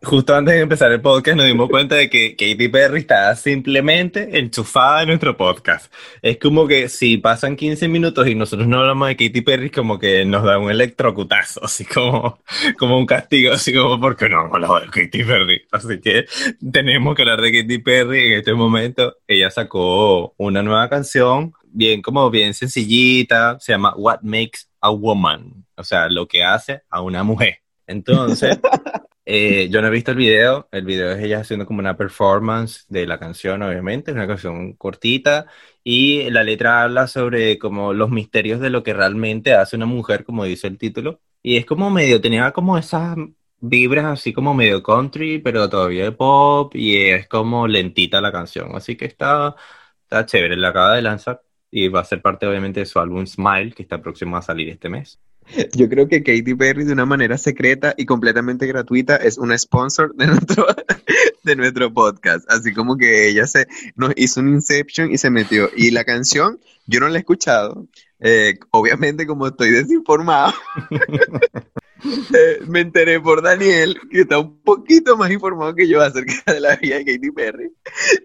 justo 0.03 0.35
antes 0.35 0.55
de 0.55 0.61
empezar 0.61 0.91
el 0.91 0.99
podcast 0.99 1.37
nos 1.37 1.45
dimos 1.45 1.69
cuenta 1.69 1.95
de 1.95 2.09
que 2.09 2.31
Katy 2.31 2.67
Perry 2.69 3.01
está 3.01 3.35
simplemente 3.35 4.39
enchufada 4.39 5.03
en 5.03 5.09
nuestro 5.09 5.37
podcast. 5.37 5.93
Es 6.21 6.37
como 6.37 6.67
que 6.67 6.89
si 6.89 7.17
pasan 7.17 7.55
15 7.55 7.87
minutos 7.87 8.27
y 8.27 8.35
nosotros 8.35 8.67
no 8.67 8.79
hablamos 8.79 9.09
de 9.09 9.15
Katy 9.15 9.41
Perry, 9.41 9.69
como 9.69 9.99
que 9.99 10.25
nos 10.25 10.43
da 10.43 10.57
un 10.57 10.71
electrocutazo, 10.71 11.63
así 11.63 11.85
como, 11.85 12.39
como 12.79 12.97
un 12.97 13.05
castigo, 13.05 13.53
así 13.53 13.73
como 13.73 13.99
porque 13.99 14.27
no 14.27 14.39
hablamos 14.39 14.81
de 14.81 14.87
Katy 14.87 15.23
Perry. 15.23 15.61
Así 15.71 15.99
que 15.99 16.25
tenemos 16.71 17.15
que 17.15 17.21
hablar 17.21 17.41
de 17.41 17.61
Katy 17.61 17.77
Perry 17.77 18.27
en 18.27 18.33
este 18.39 18.53
momento. 18.53 19.17
Ella 19.27 19.51
sacó 19.51 20.33
una 20.37 20.63
nueva 20.63 20.89
canción, 20.89 21.53
bien 21.65 22.01
como 22.01 22.29
bien 22.31 22.53
sencillita, 22.53 23.59
se 23.59 23.73
llama 23.73 23.93
What 23.95 24.21
Makes 24.23 24.61
a 24.81 24.89
Woman, 24.89 25.65
o 25.75 25.83
sea, 25.83 26.09
lo 26.09 26.27
que 26.27 26.43
hace 26.43 26.81
a 26.89 27.01
una 27.01 27.23
mujer. 27.23 27.59
Entonces, 27.85 28.59
Eh, 29.25 29.69
yo 29.69 29.81
no 29.81 29.87
he 29.87 29.91
visto 29.91 30.11
el 30.11 30.17
video, 30.17 30.67
el 30.71 30.83
video 30.83 31.11
es 31.11 31.23
ella 31.23 31.39
haciendo 31.41 31.65
como 31.67 31.79
una 31.79 31.95
performance 31.95 32.85
de 32.89 33.05
la 33.05 33.19
canción, 33.19 33.61
obviamente, 33.61 34.11
es 34.11 34.15
una 34.15 34.27
canción 34.27 34.73
cortita 34.73 35.45
y 35.83 36.29
la 36.31 36.43
letra 36.43 36.83
habla 36.83 37.07
sobre 37.07 37.59
como 37.59 37.93
los 37.93 38.09
misterios 38.09 38.59
de 38.59 38.71
lo 38.71 38.81
que 38.83 38.93
realmente 38.93 39.53
hace 39.53 39.75
una 39.75 39.85
mujer, 39.85 40.25
como 40.25 40.43
dice 40.43 40.67
el 40.67 40.77
título, 40.79 41.21
y 41.43 41.57
es 41.57 41.65
como 41.67 41.91
medio, 41.91 42.19
tenía 42.19 42.51
como 42.51 42.77
esas 42.77 43.15
vibras 43.59 44.05
así 44.05 44.33
como 44.33 44.53
medio 44.55 44.81
country, 44.81 45.39
pero 45.39 45.69
todavía 45.69 46.05
de 46.05 46.11
pop 46.11 46.75
y 46.75 46.97
es 46.97 47.27
como 47.27 47.67
lentita 47.67 48.21
la 48.21 48.31
canción, 48.31 48.75
así 48.75 48.97
que 48.97 49.05
está, 49.05 49.55
está 50.03 50.25
chévere, 50.25 50.57
la 50.57 50.69
acaba 50.69 50.95
de 50.95 51.01
lanzar 51.03 51.41
y 51.69 51.87
va 51.89 52.01
a 52.01 52.05
ser 52.05 52.21
parte 52.21 52.47
obviamente 52.47 52.79
de 52.81 52.85
su 52.87 52.99
álbum 52.99 53.25
Smile, 53.27 53.73
que 53.73 53.83
está 53.83 54.01
próximo 54.01 54.35
a 54.37 54.41
salir 54.41 54.69
este 54.69 54.89
mes. 54.89 55.19
Yo 55.73 55.89
creo 55.89 56.07
que 56.07 56.23
Katy 56.23 56.55
Perry 56.55 56.83
de 56.83 56.93
una 56.93 57.05
manera 57.05 57.37
secreta 57.37 57.93
y 57.97 58.05
completamente 58.05 58.67
gratuita 58.67 59.15
es 59.17 59.37
una 59.37 59.57
sponsor 59.57 60.15
de 60.15 60.27
nuestro, 60.27 60.65
de 61.43 61.55
nuestro 61.55 61.93
podcast. 61.93 62.49
Así 62.49 62.73
como 62.73 62.97
que 62.97 63.27
ella 63.29 63.47
se 63.47 63.67
nos 63.95 64.13
hizo 64.15 64.39
un 64.39 64.49
Inception 64.49 65.11
y 65.11 65.17
se 65.17 65.29
metió. 65.29 65.69
Y 65.75 65.91
la 65.91 66.03
canción, 66.03 66.59
yo 66.87 66.99
no 66.99 67.09
la 67.09 67.17
he 67.17 67.19
escuchado. 67.19 67.87
Eh, 68.19 68.59
obviamente 68.71 69.25
como 69.25 69.47
estoy 69.47 69.71
desinformado. 69.71 70.53
Eh, 72.33 72.61
me 72.67 72.81
enteré 72.81 73.19
por 73.19 73.41
Daniel, 73.41 73.99
que 74.09 74.21
está 74.21 74.39
un 74.39 74.61
poquito 74.61 75.17
más 75.17 75.31
informado 75.31 75.75
que 75.75 75.87
yo 75.87 76.01
acerca 76.01 76.53
de 76.53 76.59
la 76.59 76.75
vida 76.75 76.97
de 76.97 77.05
Katy 77.05 77.31
Perry. 77.31 77.71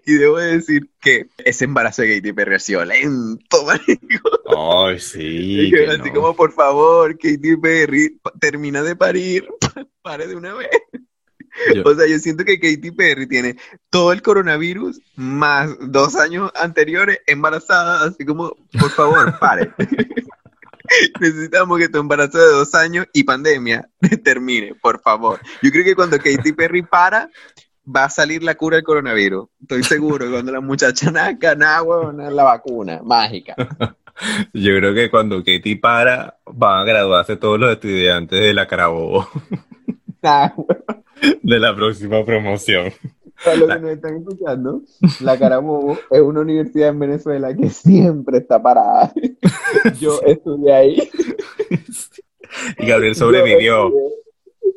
Y 0.05 0.13
debo 0.13 0.37
decir 0.37 0.89
que 1.01 1.27
ese 1.37 1.65
embarazo 1.65 2.01
de 2.01 2.15
Katy 2.15 2.33
Perry 2.33 2.55
ha 2.55 2.59
sido 2.59 2.85
lento, 2.85 3.63
marico. 3.65 4.87
Ay, 4.87 4.99
sí. 4.99 5.71
así 5.87 6.11
como, 6.11 6.35
por 6.35 6.53
favor, 6.53 7.17
Katy 7.17 7.57
Perry, 7.57 8.19
termina 8.39 8.81
de 8.81 8.95
parir, 8.95 9.47
pare 10.01 10.27
de 10.27 10.35
una 10.35 10.53
vez. 10.53 10.69
O 11.83 11.95
sea, 11.95 12.07
yo 12.07 12.19
siento 12.19 12.45
que 12.45 12.59
Katy 12.59 12.91
Perry 12.91 13.27
tiene 13.27 13.57
todo 13.89 14.11
el 14.11 14.21
coronavirus 14.21 15.01
más 15.15 15.75
dos 15.81 16.15
años 16.15 16.51
anteriores 16.55 17.19
embarazada, 17.25 18.03
así 18.05 18.25
como, 18.25 18.55
por 18.79 18.91
favor, 18.91 19.37
pare. 19.39 19.73
Necesitamos 21.19 21.79
que 21.79 21.89
tu 21.89 21.99
embarazo 21.99 22.37
de 22.37 22.51
dos 22.51 22.73
años 22.75 23.05
y 23.13 23.23
pandemia 23.23 23.89
termine, 24.23 24.75
por 24.75 25.01
favor. 25.01 25.39
Yo 25.61 25.71
creo 25.71 25.83
que 25.83 25.95
cuando 25.95 26.17
Katy 26.17 26.53
Perry 26.53 26.83
para, 26.83 27.29
va 27.87 28.05
a 28.05 28.09
salir 28.09 28.43
la 28.43 28.55
cura 28.55 28.77
del 28.77 28.83
coronavirus. 28.83 29.47
Estoy 29.61 29.83
seguro, 29.83 30.29
cuando 30.29 30.51
la 30.51 30.61
muchacha 30.61 31.11
naca, 31.11 31.55
nada, 31.55 32.11
la 32.31 32.43
vacuna 32.43 33.01
mágica. 33.03 33.55
Yo 34.53 34.75
creo 34.77 34.93
que 34.93 35.09
cuando 35.09 35.43
Katy 35.43 35.75
para, 35.75 36.37
van 36.45 36.81
a 36.81 36.83
graduarse 36.83 37.37
todos 37.37 37.59
los 37.59 37.71
estudiantes 37.71 38.39
de 38.39 38.53
la 38.53 38.67
Carabobo. 38.67 39.29
de 41.43 41.59
la 41.59 41.75
próxima 41.75 42.25
promoción. 42.25 42.91
Para 43.43 43.57
los 43.57 43.69
que 43.69 43.79
nos 43.79 43.91
están 43.91 44.17
escuchando, 44.17 44.81
la 45.21 45.37
Carabobo 45.37 45.97
es 46.09 46.21
una 46.21 46.41
universidad 46.41 46.89
en 46.89 46.99
Venezuela 46.99 47.55
que 47.55 47.69
siempre 47.69 48.39
está 48.39 48.61
parada. 48.61 49.13
Yo 49.99 50.19
estudié 50.25 50.73
ahí. 50.73 51.09
Y 52.79 52.87
Gabriel 52.87 53.15
sobrevivió. 53.15 53.91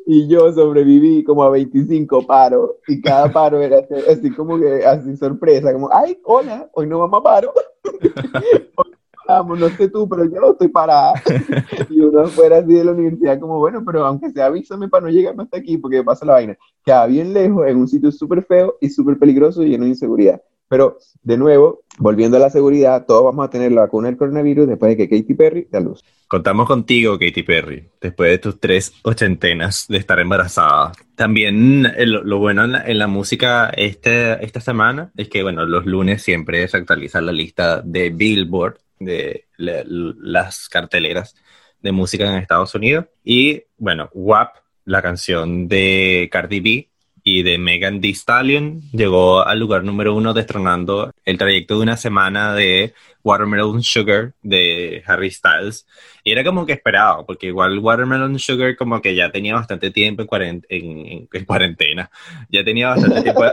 y 0.05 0.27
yo 0.27 0.51
sobreviví 0.51 1.23
como 1.23 1.43
a 1.43 1.49
25 1.49 2.27
paros. 2.27 2.71
Y 2.87 3.01
cada 3.01 3.31
paro 3.31 3.61
era 3.61 3.81
así, 4.09 4.29
como 4.31 4.59
que, 4.59 4.85
así 4.85 5.15
sorpresa, 5.17 5.73
como, 5.73 5.89
ay, 5.91 6.19
hola, 6.23 6.69
hoy 6.73 6.87
no 6.87 6.99
vamos 6.99 7.19
a 7.19 7.23
paro. 7.23 7.53
vamos, 9.39 9.59
no 9.59 9.69
sé 9.69 9.89
tú, 9.89 10.07
pero 10.07 10.25
yo 10.25 10.51
estoy 10.51 10.67
parada. 10.69 11.13
y 11.89 12.01
uno 12.01 12.25
fuera 12.27 12.57
así 12.57 12.73
de 12.73 12.85
la 12.85 12.91
universidad, 12.91 13.39
como, 13.39 13.59
bueno, 13.59 13.83
pero 13.85 14.05
aunque 14.05 14.31
sea 14.31 14.47
avísame 14.47 14.87
para 14.87 15.05
no 15.05 15.11
llegar 15.11 15.35
hasta 15.37 15.57
aquí, 15.57 15.77
porque 15.77 16.03
pasa 16.03 16.25
la 16.25 16.33
vaina. 16.33 16.57
Queda 16.83 17.05
bien 17.05 17.33
lejos, 17.33 17.67
en 17.67 17.77
un 17.77 17.87
sitio 17.87 18.11
súper 18.11 18.43
feo 18.43 18.77
y 18.81 18.89
súper 18.89 19.17
peligroso 19.17 19.63
y 19.63 19.69
lleno 19.69 19.83
de 19.85 19.91
inseguridad. 19.91 20.41
Pero, 20.71 20.99
de 21.21 21.37
nuevo, 21.37 21.81
volviendo 21.97 22.37
a 22.37 22.39
la 22.39 22.49
seguridad, 22.49 23.05
todos 23.05 23.25
vamos 23.25 23.45
a 23.45 23.49
tener 23.49 23.73
la 23.73 23.81
vacuna 23.81 24.07
del 24.07 24.15
coronavirus 24.15 24.69
después 24.69 24.95
de 24.95 24.95
que 24.95 25.09
Katy 25.09 25.33
Perry 25.33 25.67
dé 25.69 25.79
a 25.79 25.81
luz. 25.81 26.01
Contamos 26.29 26.65
contigo, 26.65 27.19
Katy 27.19 27.43
Perry, 27.43 27.89
después 27.99 28.31
de 28.31 28.37
tus 28.37 28.57
tres 28.57 28.93
ochentenas 29.03 29.85
de 29.89 29.97
estar 29.97 30.17
embarazada. 30.21 30.93
También 31.15 31.91
lo 31.97 32.39
bueno 32.39 32.63
en 32.63 32.97
la, 32.97 33.07
música 33.07 33.69
este, 33.75 34.41
esta 34.45 34.61
semana 34.61 35.11
es 35.17 35.27
que, 35.27 35.43
bueno, 35.43 35.65
los 35.65 35.85
lunes 35.85 36.23
siempre 36.23 36.65
se 36.69 36.77
actualiza 36.77 37.19
la 37.19 37.33
lista 37.33 37.81
de 37.81 38.09
Billboard, 38.11 38.77
de 39.05 39.47
las 39.57 40.69
carteleras 40.69 41.35
de 41.81 41.91
música 41.91 42.25
en 42.25 42.41
Estados 42.41 42.75
Unidos. 42.75 43.05
Y, 43.23 43.63
bueno, 43.77 44.09
WAP, 44.13 44.55
la 44.85 45.01
canción 45.01 45.67
de 45.67 46.29
Cardi 46.31 46.59
B, 46.59 46.91
y 47.23 47.43
de 47.43 47.57
Megan 47.57 48.01
Thee 48.01 48.13
Stallion 48.13 48.81
llegó 48.91 49.45
al 49.45 49.59
lugar 49.59 49.83
número 49.83 50.15
uno 50.15 50.33
destronando 50.33 51.11
el 51.25 51.37
trayecto 51.37 51.75
de 51.77 51.83
una 51.83 51.97
semana 51.97 52.53
de 52.53 52.93
Watermelon 53.23 53.81
Sugar 53.83 54.33
de 54.41 55.03
Harry 55.05 55.31
Styles. 55.31 55.85
Y 56.23 56.31
era 56.31 56.43
como 56.43 56.65
que 56.65 56.73
esperado, 56.73 57.25
porque 57.25 57.47
igual 57.47 57.79
Watermelon 57.79 58.37
Sugar 58.37 58.75
como 58.75 59.01
que 59.01 59.15
ya 59.15 59.31
tenía 59.31 59.55
bastante 59.55 59.91
tiempo 59.91 60.27
en, 60.37 60.65
en, 60.69 61.45
cuarentena, 61.45 62.11
ya 62.49 62.63
tenía 62.63 62.89
bastante 62.89 63.21
tiempo 63.23 63.43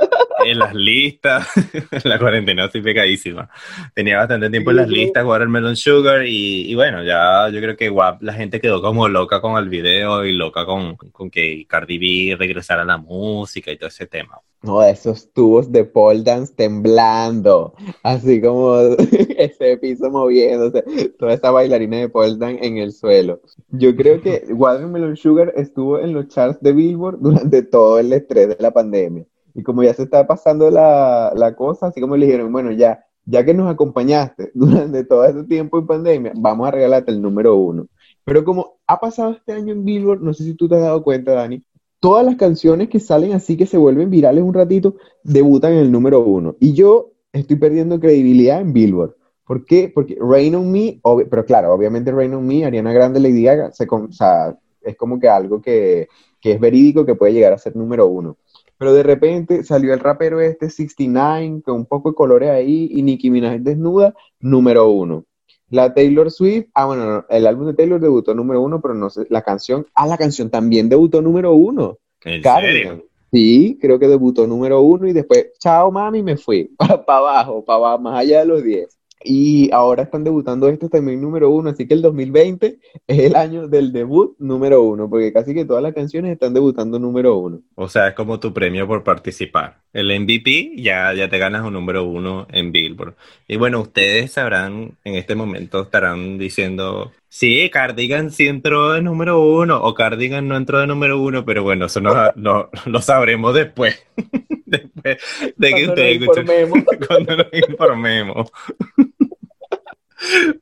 en 0.44 0.58
las 0.58 0.74
listas, 0.74 1.48
la 2.04 2.18
cuarentena 2.18 2.66
estoy 2.66 2.82
pecadísima, 2.82 3.48
tenía 3.94 4.18
bastante 4.18 4.50
tiempo 4.50 4.70
en 4.70 4.76
las 4.76 4.88
listas 4.88 5.24
Watermelon 5.24 5.76
Sugar 5.76 6.26
y, 6.26 6.74
bueno, 6.74 7.02
ya 7.02 7.48
yo 7.48 7.60
creo 7.60 7.76
que 7.76 7.90
la 8.20 8.32
gente 8.34 8.60
quedó 8.60 8.82
como 8.82 9.08
loca 9.08 9.40
con 9.40 9.56
el 9.56 9.68
video 9.68 10.24
y 10.24 10.32
loca 10.32 10.66
con, 10.66 10.96
con 10.96 11.30
que 11.30 11.66
Cardi 11.66 11.98
B 11.98 12.36
regresara 12.36 12.82
a 12.82 12.86
la 12.86 12.98
música 12.98 13.72
y 13.72 13.76
todo 13.76 13.88
ese 13.88 14.06
tema. 14.06 14.40
No, 14.60 14.82
esos 14.82 15.32
tubos 15.32 15.70
de 15.70 15.84
pole 15.84 16.24
dance 16.24 16.52
temblando, 16.52 17.74
así 18.02 18.40
como 18.40 18.74
ese 19.58 19.76
piso 19.78 20.10
moviéndose, 20.10 20.82
toda 21.18 21.34
esa 21.34 21.50
bailarina 21.50 21.98
de 21.98 22.08
pole 22.08 22.36
en 22.40 22.78
el 22.78 22.92
suelo. 22.92 23.40
Yo 23.70 23.94
creo 23.96 24.20
que 24.20 24.46
Watermelon 24.50 25.16
Sugar 25.16 25.52
estuvo 25.56 25.98
en 25.98 26.12
los 26.12 26.28
charts 26.28 26.60
de 26.60 26.72
Billboard 26.72 27.18
durante 27.20 27.62
todo 27.62 27.98
el 27.98 28.12
estrés 28.12 28.48
de 28.48 28.56
la 28.60 28.70
pandemia. 28.70 29.24
Y 29.54 29.62
como 29.62 29.82
ya 29.82 29.92
se 29.94 30.04
está 30.04 30.26
pasando 30.26 30.70
la, 30.70 31.32
la 31.34 31.56
cosa, 31.56 31.88
así 31.88 32.00
como 32.00 32.16
le 32.16 32.26
dijeron, 32.26 32.52
bueno, 32.52 32.70
ya, 32.70 33.04
ya 33.24 33.44
que 33.44 33.54
nos 33.54 33.70
acompañaste 33.70 34.52
durante 34.54 35.04
todo 35.04 35.24
ese 35.24 35.44
tiempo 35.44 35.78
en 35.78 35.86
pandemia, 35.86 36.32
vamos 36.36 36.68
a 36.68 36.70
regalarte 36.70 37.10
el 37.10 37.20
número 37.20 37.56
uno. 37.56 37.86
Pero 38.24 38.44
como 38.44 38.78
ha 38.86 39.00
pasado 39.00 39.32
este 39.32 39.52
año 39.52 39.72
en 39.72 39.84
Billboard, 39.84 40.20
no 40.20 40.34
sé 40.34 40.44
si 40.44 40.54
tú 40.54 40.68
te 40.68 40.76
has 40.76 40.82
dado 40.82 41.02
cuenta, 41.02 41.32
Dani, 41.32 41.62
todas 42.00 42.24
las 42.24 42.36
canciones 42.36 42.88
que 42.88 43.00
salen 43.00 43.32
así, 43.32 43.56
que 43.56 43.66
se 43.66 43.78
vuelven 43.78 44.10
virales 44.10 44.44
un 44.44 44.54
ratito, 44.54 44.96
debutan 45.24 45.72
en 45.72 45.78
el 45.78 45.92
número 45.92 46.20
uno. 46.20 46.56
Y 46.60 46.74
yo 46.74 47.12
estoy 47.32 47.56
perdiendo 47.56 48.00
credibilidad 48.00 48.60
en 48.60 48.72
Billboard. 48.72 49.16
¿Por 49.48 49.64
qué? 49.64 49.90
Porque 49.92 50.14
Rain 50.20 50.54
on 50.56 50.70
Me, 50.70 51.00
pero 51.30 51.46
claro, 51.46 51.72
obviamente 51.72 52.12
Rain 52.12 52.34
on 52.34 52.46
Me, 52.46 52.66
Ariana 52.66 52.92
Grande, 52.92 53.18
Lady 53.18 53.44
Gaga, 53.44 53.72
se, 53.72 53.86
o 53.90 54.12
sea, 54.12 54.54
es 54.82 54.94
como 54.94 55.18
que 55.18 55.26
algo 55.26 55.62
que, 55.62 56.08
que, 56.38 56.52
es 56.52 56.60
verídico 56.60 57.06
que 57.06 57.14
puede 57.14 57.32
llegar 57.32 57.54
a 57.54 57.58
ser 57.58 57.74
número 57.74 58.06
uno. 58.08 58.36
Pero 58.76 58.92
de 58.92 59.02
repente 59.02 59.64
salió 59.64 59.94
el 59.94 60.00
rapero 60.00 60.38
este 60.42 60.68
69, 60.68 61.62
con 61.64 61.76
un 61.76 61.86
poco 61.86 62.10
de 62.10 62.14
colores 62.14 62.50
ahí, 62.50 62.90
y 62.92 63.02
Nicki 63.02 63.30
Minaj 63.30 63.60
desnuda, 63.60 64.14
número 64.38 64.90
uno. 64.90 65.24
La 65.70 65.94
Taylor 65.94 66.30
Swift, 66.30 66.66
ah, 66.74 66.84
bueno, 66.84 67.24
el 67.30 67.46
álbum 67.46 67.68
de 67.68 67.74
Taylor 67.74 67.98
debutó 67.98 68.34
número 68.34 68.60
uno, 68.60 68.82
pero 68.82 68.92
no 68.92 69.08
sé, 69.08 69.26
la 69.30 69.40
canción, 69.40 69.86
ah, 69.94 70.06
la 70.06 70.18
canción 70.18 70.50
también 70.50 70.90
debutó 70.90 71.22
número 71.22 71.54
uno. 71.54 71.96
¿En 72.22 72.42
serio? 72.42 73.02
Sí, 73.32 73.78
creo 73.80 73.98
que 73.98 74.08
debutó 74.08 74.46
número 74.46 74.82
uno 74.82 75.08
y 75.08 75.14
después, 75.14 75.52
chao 75.58 75.90
mami, 75.90 76.22
me 76.22 76.36
fui, 76.36 76.64
para 76.76 77.02
abajo, 77.06 77.64
para 77.64 77.76
abajo, 77.78 78.02
más 78.02 78.20
allá 78.20 78.40
de 78.40 78.44
los 78.44 78.62
10. 78.62 78.97
Y 79.24 79.70
ahora 79.72 80.04
están 80.04 80.22
debutando 80.22 80.68
estos 80.68 80.90
también 80.90 81.20
número 81.20 81.50
uno, 81.50 81.70
así 81.70 81.88
que 81.88 81.94
el 81.94 82.02
2020 82.02 82.78
es 83.06 83.18
el 83.18 83.34
año 83.34 83.66
del 83.66 83.92
debut 83.92 84.36
número 84.38 84.82
uno, 84.82 85.10
porque 85.10 85.32
casi 85.32 85.54
que 85.54 85.64
todas 85.64 85.82
las 85.82 85.94
canciones 85.94 86.32
están 86.32 86.54
debutando 86.54 86.98
número 86.98 87.36
uno. 87.36 87.60
O 87.74 87.88
sea, 87.88 88.08
es 88.08 88.14
como 88.14 88.38
tu 88.38 88.52
premio 88.52 88.86
por 88.86 89.02
participar. 89.02 89.78
El 89.92 90.08
MVP 90.20 90.74
ya, 90.76 91.12
ya 91.14 91.28
te 91.28 91.38
ganas 91.38 91.64
un 91.64 91.72
número 91.72 92.04
uno 92.04 92.46
en 92.52 92.70
Billboard. 92.70 93.14
Y 93.48 93.56
bueno, 93.56 93.80
ustedes 93.80 94.32
sabrán, 94.32 94.96
en 95.04 95.14
este 95.14 95.34
momento 95.34 95.82
estarán 95.82 96.38
diciendo, 96.38 97.12
sí, 97.28 97.68
Cardigan 97.70 98.30
sí 98.30 98.46
entró 98.46 98.92
de 98.92 99.02
número 99.02 99.40
uno, 99.40 99.82
o 99.82 99.94
Cardigan 99.94 100.46
no 100.46 100.56
entró 100.56 100.78
de 100.78 100.86
número 100.86 101.20
uno, 101.20 101.44
pero 101.44 101.62
bueno, 101.62 101.86
eso 101.86 102.00
no, 102.36 102.70
lo 102.86 103.02
sabremos 103.02 103.54
después. 103.54 104.06
después 104.66 105.18
de 105.56 105.74
que 105.74 105.88
ustedes 105.88 106.20
escuchen. 106.20 106.46
Cuando 107.08 107.36
nos 107.36 107.46
informemos. 107.52 108.50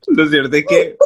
Lo 0.07 0.27
cierto 0.27 0.55
es 0.55 0.65
que, 0.65 0.97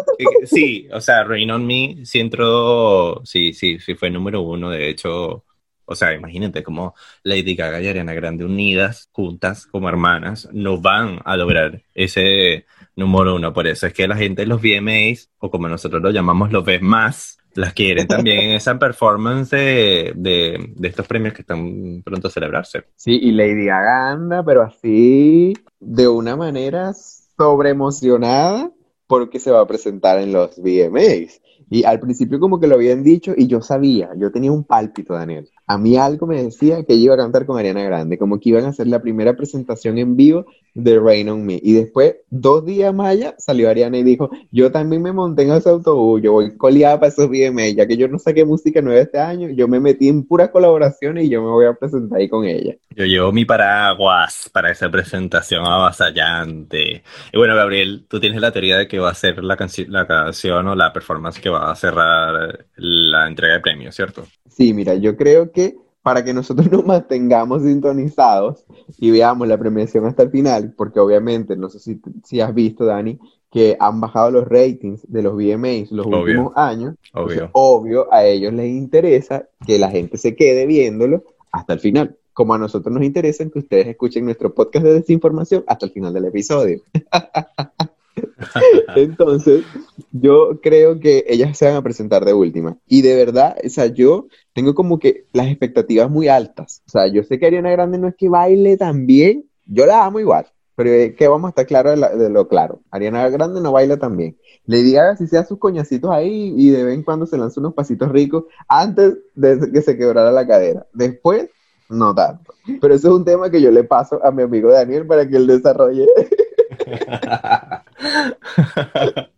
sí, 0.45 0.87
o 0.91 1.01
sea, 1.01 1.23
Rain 1.23 1.51
on 1.51 1.65
Me 1.65 2.05
sí 2.05 2.19
entró, 2.19 3.21
sí, 3.25 3.53
sí, 3.53 3.79
sí 3.79 3.95
fue 3.95 4.09
número 4.09 4.41
uno, 4.41 4.69
de 4.69 4.89
hecho, 4.89 5.45
o 5.85 5.95
sea, 5.95 6.13
imagínate 6.13 6.63
como 6.63 6.95
Lady 7.23 7.55
Gaga 7.55 7.81
y 7.81 7.87
Ariana 7.87 8.13
Grande 8.13 8.45
unidas, 8.45 9.09
juntas, 9.11 9.65
como 9.67 9.89
hermanas, 9.89 10.47
no 10.51 10.79
van 10.79 11.19
a 11.25 11.35
lograr 11.35 11.81
ese 11.93 12.65
número 12.95 13.35
uno. 13.35 13.53
Por 13.53 13.67
eso 13.67 13.87
es 13.87 13.93
que 13.93 14.07
la 14.07 14.15
gente 14.15 14.45
los 14.45 14.61
VMAs, 14.61 15.29
o 15.39 15.51
como 15.51 15.67
nosotros 15.67 16.01
lo 16.01 16.11
llamamos, 16.11 16.51
los 16.51 16.63
ves 16.63 16.81
más, 16.81 17.37
las 17.55 17.73
quieren 17.73 18.07
también 18.07 18.39
en 18.39 18.51
esa 18.51 18.79
performance 18.79 19.51
de, 19.51 20.13
de, 20.15 20.87
estos 20.87 21.07
premios 21.07 21.33
que 21.33 21.41
están 21.41 22.01
pronto 22.03 22.27
a 22.27 22.31
celebrarse. 22.31 22.85
Sí, 22.95 23.19
y 23.21 23.31
Lady 23.31 23.65
Gaga 23.65 24.11
anda, 24.11 24.43
pero 24.43 24.61
así, 24.61 25.53
de 25.79 26.07
una 26.07 26.35
manera 26.35 26.93
sobreemocionada 27.37 28.71
porque 29.07 29.39
se 29.39 29.51
va 29.51 29.61
a 29.61 29.67
presentar 29.67 30.19
en 30.19 30.31
los 30.31 30.57
VMAs. 30.57 31.40
Y 31.73 31.85
al 31.85 32.01
principio 32.01 32.37
como 32.37 32.59
que 32.59 32.67
lo 32.67 32.75
habían 32.75 33.01
dicho 33.01 33.33
y 33.35 33.47
yo 33.47 33.61
sabía, 33.61 34.09
yo 34.17 34.29
tenía 34.29 34.51
un 34.51 34.65
pálpito, 34.65 35.13
Daniel. 35.13 35.47
A 35.67 35.77
mí 35.77 35.95
algo 35.95 36.27
me 36.27 36.43
decía 36.43 36.83
que 36.83 36.95
iba 36.95 37.13
a 37.13 37.17
cantar 37.17 37.45
con 37.45 37.57
Ariana 37.57 37.81
Grande, 37.81 38.17
como 38.17 38.41
que 38.41 38.49
iban 38.49 38.65
a 38.65 38.69
hacer 38.69 38.87
la 38.87 39.01
primera 39.01 39.37
presentación 39.37 39.97
en 39.97 40.17
vivo 40.17 40.45
de 40.73 40.99
Rain 40.99 41.29
on 41.29 41.45
Me. 41.45 41.61
Y 41.63 41.71
después, 41.71 42.15
dos 42.29 42.65
días 42.65 42.93
más 42.93 43.07
allá, 43.07 43.35
salió 43.37 43.69
Ariana 43.69 43.97
y 43.97 44.03
dijo, 44.03 44.29
yo 44.51 44.69
también 44.69 45.01
me 45.01 45.13
monté 45.13 45.43
en 45.43 45.51
ese 45.51 45.69
autobús, 45.69 46.21
yo 46.21 46.33
voy 46.33 46.57
coleada 46.57 46.99
para 46.99 47.07
esos 47.07 47.29
VMA, 47.29 47.69
ya 47.69 47.87
que 47.87 47.95
yo 47.95 48.09
no 48.09 48.19
saqué 48.19 48.43
música 48.43 48.81
nueva 48.81 48.99
este 48.99 49.19
año, 49.19 49.47
yo 49.49 49.69
me 49.69 49.79
metí 49.79 50.09
en 50.09 50.25
puras 50.25 50.49
colaboraciones 50.49 51.23
y 51.23 51.29
yo 51.29 51.41
me 51.41 51.51
voy 51.51 51.67
a 51.67 51.73
presentar 51.73 52.19
ahí 52.19 52.27
con 52.27 52.43
ella. 52.43 52.75
Yo 52.93 53.05
llevo 53.05 53.31
mi 53.31 53.45
paraguas 53.45 54.49
para 54.51 54.71
esa 54.71 54.91
presentación 54.91 55.65
avasallante. 55.65 57.03
Y 57.31 57.37
bueno, 57.37 57.55
Gabriel, 57.55 58.05
tú 58.09 58.19
tienes 58.19 58.41
la 58.41 58.51
teoría 58.51 58.77
de 58.77 58.89
que 58.89 58.99
va 58.99 59.11
a 59.11 59.15
ser 59.15 59.41
la, 59.41 59.57
la 59.87 60.07
canción 60.07 60.67
o 60.67 60.75
la 60.75 60.91
performance 60.91 61.39
que 61.39 61.49
va 61.49 61.60
a 61.61 61.75
cerrar 61.75 62.65
la 62.75 63.27
entrega 63.27 63.53
de 63.55 63.59
premios, 63.59 63.95
¿cierto? 63.95 64.25
Sí, 64.49 64.73
mira, 64.73 64.95
yo 64.95 65.15
creo 65.15 65.51
que 65.51 65.77
para 66.01 66.23
que 66.23 66.33
nosotros 66.33 66.69
nos 66.71 66.85
mantengamos 66.85 67.63
sintonizados 67.63 68.65
y 68.97 69.11
veamos 69.11 69.47
la 69.47 69.57
premiación 69.57 70.05
hasta 70.05 70.23
el 70.23 70.31
final, 70.31 70.73
porque 70.75 70.99
obviamente, 70.99 71.55
no 71.55 71.69
sé 71.69 71.79
si, 71.79 72.01
si 72.23 72.41
has 72.41 72.53
visto, 72.53 72.85
Dani, 72.85 73.19
que 73.51 73.75
han 73.79 73.99
bajado 73.99 74.31
los 74.31 74.47
ratings 74.47 75.01
de 75.11 75.21
los 75.21 75.33
VMAs 75.33 75.91
los 75.91 76.05
últimos 76.05 76.53
años. 76.55 76.95
Obvio. 77.13 77.49
obvio, 77.53 78.13
a 78.13 78.25
ellos 78.25 78.53
les 78.53 78.69
interesa 78.69 79.47
que 79.65 79.77
la 79.77 79.89
gente 79.89 80.17
se 80.17 80.35
quede 80.35 80.65
viéndolo 80.65 81.23
hasta 81.51 81.73
el 81.73 81.79
final. 81.79 82.17
Como 82.33 82.53
a 82.53 82.57
nosotros 82.57 82.93
nos 82.93 83.03
interesa 83.03 83.47
que 83.49 83.59
ustedes 83.59 83.87
escuchen 83.87 84.23
nuestro 84.23 84.53
podcast 84.53 84.85
de 84.85 84.93
desinformación 84.93 85.65
hasta 85.67 85.85
el 85.85 85.91
final 85.91 86.13
del 86.13 86.25
episodio. 86.25 86.81
Entonces, 88.95 89.63
yo 90.11 90.59
creo 90.61 90.99
que 90.99 91.25
ellas 91.27 91.57
se 91.57 91.65
van 91.65 91.75
a 91.75 91.81
presentar 91.81 92.25
de 92.25 92.33
última. 92.33 92.77
Y 92.87 93.01
de 93.01 93.15
verdad, 93.15 93.57
o 93.63 93.69
sea, 93.69 93.87
yo 93.87 94.27
tengo 94.53 94.75
como 94.75 94.99
que 94.99 95.25
las 95.33 95.47
expectativas 95.47 96.09
muy 96.09 96.27
altas. 96.27 96.81
O 96.87 96.89
sea, 96.89 97.07
yo 97.07 97.23
sé 97.23 97.39
que 97.39 97.45
Ariana 97.45 97.71
Grande 97.71 97.97
no 97.97 98.07
es 98.07 98.15
que 98.15 98.29
baile 98.29 98.77
tan 98.77 99.05
bien, 99.05 99.45
yo 99.65 99.85
la 99.85 100.05
amo 100.05 100.19
igual, 100.19 100.47
pero 100.75 100.89
es 100.89 101.15
que 101.15 101.27
vamos 101.27 101.47
a 101.47 101.49
estar 101.49 101.65
claros 101.65 101.99
de, 102.17 102.29
lo 102.29 102.47
claro. 102.47 102.81
Ariana 102.91 103.27
Grande 103.29 103.61
no 103.61 103.71
baila 103.71 103.97
tan 103.97 104.17
bien. 104.17 104.37
Le 104.65 104.83
diga 104.83 105.15
si 105.17 105.27
sea 105.27 105.45
sus 105.45 105.57
coñacitos 105.57 106.11
ahí 106.11 106.53
y 106.57 106.69
de 106.69 106.83
vez 106.83 106.95
en 106.95 107.03
cuando 107.03 107.25
se 107.25 107.37
lanza 107.37 107.59
unos 107.59 107.73
pasitos 107.73 108.11
ricos 108.11 108.45
antes 108.67 109.17
de 109.35 109.71
que 109.71 109.81
se 109.81 109.97
quebrara 109.97 110.31
la 110.31 110.45
cadera. 110.45 110.85
Después, 110.93 111.49
no 111.89 112.13
tanto. 112.13 112.53
Pero 112.79 112.93
eso 112.93 113.09
es 113.09 113.13
un 113.15 113.25
tema 113.25 113.49
que 113.49 113.61
yo 113.61 113.71
le 113.71 113.83
paso 113.83 114.23
a 114.23 114.31
mi 114.31 114.43
amigo 114.43 114.71
Daniel 114.71 115.07
para 115.07 115.27
que 115.27 115.37
él 115.37 115.47
desarrolle. 115.47 116.07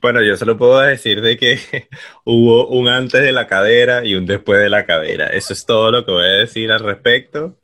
Bueno, 0.00 0.22
yo 0.22 0.36
solo 0.36 0.56
puedo 0.56 0.80
decir 0.80 1.20
de 1.20 1.36
que 1.36 1.58
hubo 2.24 2.68
un 2.68 2.88
antes 2.88 3.22
de 3.22 3.32
la 3.32 3.46
cadera 3.46 4.04
y 4.04 4.14
un 4.14 4.26
después 4.26 4.60
de 4.60 4.68
la 4.68 4.86
cadera. 4.86 5.26
Eso 5.28 5.52
es 5.52 5.66
todo 5.66 5.90
lo 5.90 6.04
que 6.04 6.12
voy 6.12 6.24
a 6.24 6.28
decir 6.28 6.70
al 6.72 6.80
respecto. 6.80 7.58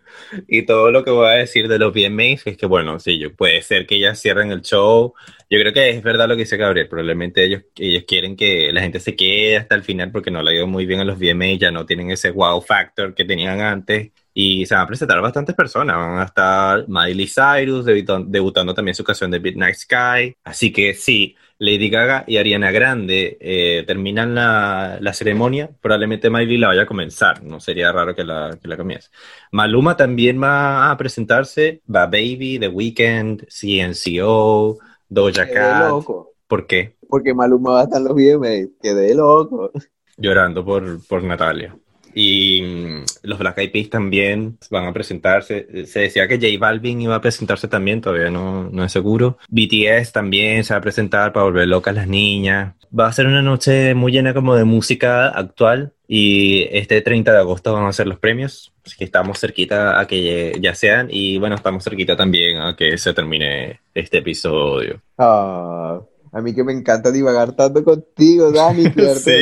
Y 0.49 0.63
todo 0.63 0.91
lo 0.91 1.05
que 1.05 1.11
voy 1.11 1.29
a 1.29 1.33
decir 1.33 1.69
de 1.69 1.79
los 1.79 1.93
VMAs 1.93 2.47
es 2.47 2.57
que, 2.57 2.67
bueno, 2.67 2.99
sí, 2.99 3.19
yo, 3.19 3.35
puede 3.35 3.63
ser 3.63 3.87
que 3.87 3.97
ellas 3.97 4.21
cierren 4.21 4.51
el 4.53 4.63
show. 4.63 5.15
Yo 5.51 5.59
creo 5.59 5.73
que 5.73 5.91
es 5.91 6.03
verdad 6.03 6.29
lo 6.29 6.35
que 6.35 6.43
dice 6.43 6.57
Gabriel. 6.57 6.89
Probablemente 6.89 7.45
ellos, 7.45 7.63
ellos 7.77 8.05
quieren 8.07 8.37
que 8.37 8.73
la 8.73 8.81
gente 8.81 9.01
se 9.01 9.17
quede 9.17 9.57
hasta 9.57 9.75
el 9.75 9.83
final 9.83 10.11
porque 10.11 10.31
no 10.31 10.43
le 10.43 10.53
ha 10.53 10.55
ido 10.55 10.67
muy 10.67 10.87
bien 10.87 11.01
a 11.01 11.05
los 11.05 11.19
VMAs, 11.19 11.59
ya 11.59 11.71
no 11.71 11.87
tienen 11.87 12.11
ese 12.11 12.31
wow 12.31 12.61
factor 12.61 13.15
que 13.15 13.25
tenían 13.25 13.61
antes. 13.61 14.11
Y 14.35 14.65
se 14.67 14.75
van 14.75 14.85
a 14.85 14.87
presentar 14.87 15.21
bastantes 15.21 15.55
personas. 15.55 15.97
Van 15.97 16.19
a 16.19 16.25
estar 16.25 16.87
Miley 16.89 17.29
Cyrus 17.29 17.85
debutando, 17.85 18.29
debutando 18.31 18.75
también 18.75 18.95
su 18.95 19.05
canción 19.05 19.31
de 19.31 19.41
Midnight 19.41 19.77
Sky. 19.77 20.37
Así 20.45 20.73
que 20.73 20.95
sí, 20.95 21.37
Lady 21.63 21.91
Gaga 21.91 22.25
y 22.27 22.39
Ariana 22.39 22.73
Grande 22.73 23.39
eh, 23.41 23.85
terminan 23.87 24.35
la, 24.35 24.99
la, 25.01 25.13
ceremonia, 25.13 25.71
probablemente 25.81 26.29
Miley 26.29 26.59
la 26.59 26.67
vaya 26.67 26.83
a 26.83 26.87
comenzar, 26.87 27.45
no 27.45 27.61
sería 27.61 27.93
raro 27.93 28.17
que 28.17 28.25
la, 28.25 28.59
que 28.61 28.67
la 28.67 28.77
comience. 28.77 29.11
Maluma 29.53 29.97
también 29.97 30.43
va 30.43 30.91
a 30.91 30.97
presentarse, 30.97 31.81
va 31.87 32.07
Baby, 32.07 32.59
The 32.59 32.67
Weeknd, 32.67 33.47
CNCO, 33.47 34.79
Doja 35.09 35.49
Cat. 35.49 35.89
loco. 35.89 36.33
¿Por 36.49 36.67
qué? 36.67 36.97
Porque 37.09 37.33
Maluma 37.33 37.75
va 37.75 37.81
a 37.83 37.85
estar 37.85 38.01
en 38.01 38.09
los 38.09 38.15
VMAs, 38.15 38.69
quedé 38.83 39.15
loco. 39.15 39.71
Llorando 40.17 40.65
por, 40.65 41.07
por 41.07 41.23
Natalia. 41.23 41.77
Y 42.15 42.63
mm, 42.63 43.05
los 43.23 43.39
Black 43.39 43.59
Eyed 43.59 43.73
Peas 43.73 43.91
también 43.91 44.59
van 44.71 44.87
a 44.87 44.93
presentarse. 44.93 45.87
Se 45.87 46.01
decía 46.01 46.29
que 46.29 46.37
J 46.37 46.59
Balvin 46.59 47.01
iba 47.01 47.15
a 47.15 47.21
presentarse 47.21 47.69
también, 47.69 48.01
todavía 48.01 48.31
no, 48.31 48.69
no 48.71 48.85
es 48.85 48.93
seguro. 48.93 49.39
BTS 49.49 50.13
también 50.13 50.65
se 50.65 50.75
va 50.75 50.79
a 50.79 50.83
presentar 50.83 51.33
para 51.33 51.45
volver 51.45 51.69
locas 51.69 51.95
las 51.95 52.09
niñas. 52.09 52.75
Va 52.99 53.07
a 53.07 53.13
ser 53.13 53.27
una 53.27 53.43
noche 53.43 53.95
muy 53.95 54.13
llena 54.13 54.35
como 54.35 54.55
de 54.55 54.65
música 54.65 55.29
actual 55.29 55.95
y 56.07 56.69
este 56.73 57.01
30 57.01 57.33
de 57.33 57.39
agosto 57.39 57.73
van 57.73 57.87
a 57.87 57.93
ser 57.93 58.07
los 58.07 58.19
premios. 58.19 58.73
Así 58.85 58.97
que 58.97 59.05
estamos 59.05 59.39
cerquita 59.41 59.99
a 59.99 60.07
que 60.07 60.59
ya 60.61 60.75
sean 60.75 61.09
y 61.11 61.39
bueno, 61.39 61.55
estamos 61.55 61.85
cerquita 61.85 62.17
también 62.17 62.59
a 62.59 62.77
que 62.77 62.99
se 62.99 63.15
termine 63.15 63.81
este 63.95 64.19
episodio. 64.19 65.01
Ah, 65.17 66.01
a 66.33 66.41
mí 66.41 66.55
que 66.55 66.65
me 66.65 66.73
encanta 66.73 67.11
divagar 67.11 67.53
tanto 67.53 67.85
contigo, 67.85 68.51
Dani. 68.51 68.85
sí. 69.17 69.41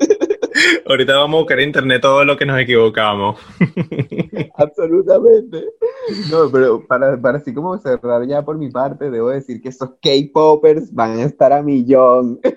Ahorita 0.86 1.16
vamos 1.16 1.38
a 1.38 1.40
buscar 1.40 1.60
en 1.60 1.68
internet 1.68 2.02
todo 2.02 2.24
lo 2.24 2.36
que 2.36 2.46
nos 2.46 2.60
equivocamos. 2.60 3.38
Absolutamente. 4.56 5.64
No, 6.30 6.50
pero 6.50 6.86
para, 6.86 7.20
para 7.20 7.38
así 7.38 7.54
como 7.54 7.78
cerrar 7.78 8.26
ya 8.26 8.42
por 8.42 8.58
mi 8.58 8.70
parte, 8.70 9.10
debo 9.10 9.30
decir 9.30 9.60
que 9.60 9.68
esos 9.68 9.90
K-Poppers 10.02 10.92
van 10.92 11.18
a 11.18 11.24
estar 11.24 11.52
a 11.52 11.62
millón. 11.62 12.40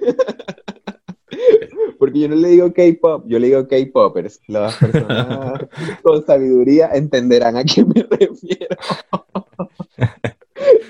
Porque 2.00 2.20
yo 2.20 2.28
no 2.28 2.36
le 2.36 2.50
digo 2.50 2.74
K-Pop, 2.74 3.26
yo 3.28 3.40
le 3.40 3.48
digo 3.48 3.68
K-Poppers. 3.68 4.42
Las 4.48 4.76
personas 4.76 5.68
con 6.04 6.26
sabiduría 6.26 6.90
entenderán 6.94 7.56
a 7.56 7.64
qué 7.64 7.86
me 7.86 8.06
refiero. 8.10 8.76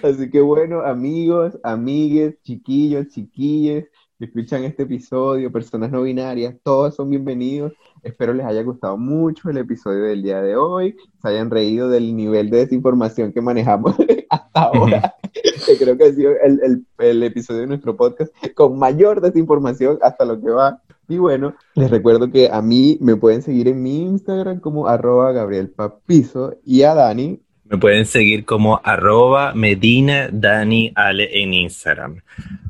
Así 0.01 0.29
que 0.29 0.41
bueno, 0.41 0.81
amigos, 0.81 1.57
amigues, 1.63 2.41
chiquillos, 2.41 3.07
chiquilles, 3.09 3.85
escuchan 4.19 4.63
este 4.63 4.83
episodio, 4.83 5.51
personas 5.51 5.91
no 5.91 6.03
binarias, 6.03 6.55
todos 6.63 6.95
son 6.95 7.09
bienvenidos. 7.09 7.73
Espero 8.01 8.33
les 8.33 8.45
haya 8.45 8.61
gustado 8.63 8.97
mucho 8.97 9.49
el 9.49 9.57
episodio 9.57 10.03
del 10.03 10.23
día 10.23 10.41
de 10.41 10.55
hoy, 10.55 10.95
se 11.21 11.27
hayan 11.27 11.49
reído 11.49 11.89
del 11.89 12.15
nivel 12.15 12.49
de 12.49 12.59
desinformación 12.59 13.33
que 13.33 13.41
manejamos 13.41 13.95
hasta 14.29 14.61
ahora, 14.61 15.15
que 15.33 15.77
creo 15.77 15.97
que 15.97 16.05
ha 16.05 16.13
sido 16.13 16.31
el, 16.43 16.59
el, 16.63 16.85
el, 16.99 17.23
episodio 17.23 17.61
de 17.61 17.67
nuestro 17.67 17.95
podcast 17.95 18.31
con 18.55 18.77
mayor 18.77 19.21
desinformación 19.21 19.99
hasta 20.01 20.25
lo 20.25 20.39
que 20.41 20.49
va. 20.49 20.81
Y 21.07 21.17
bueno, 21.17 21.53
les 21.75 21.91
recuerdo 21.91 22.31
que 22.31 22.49
a 22.49 22.61
mí 22.61 22.97
me 23.01 23.15
pueden 23.15 23.41
seguir 23.41 23.67
en 23.67 23.83
mi 23.83 24.03
Instagram 24.03 24.59
como 24.59 24.87
arroba 24.87 25.31
Gabriel 25.31 25.69
Papizo 25.69 26.55
y 26.65 26.83
a 26.83 26.93
Dani 26.93 27.41
me 27.69 27.79
pueden 27.79 28.05
seguir 28.05 28.45
como 28.45 28.79
arroba 28.83 29.53
Medina 29.55 30.29
Dani 30.31 30.91
Ale 30.93 31.41
en 31.41 31.55
Instagram. 31.55 32.21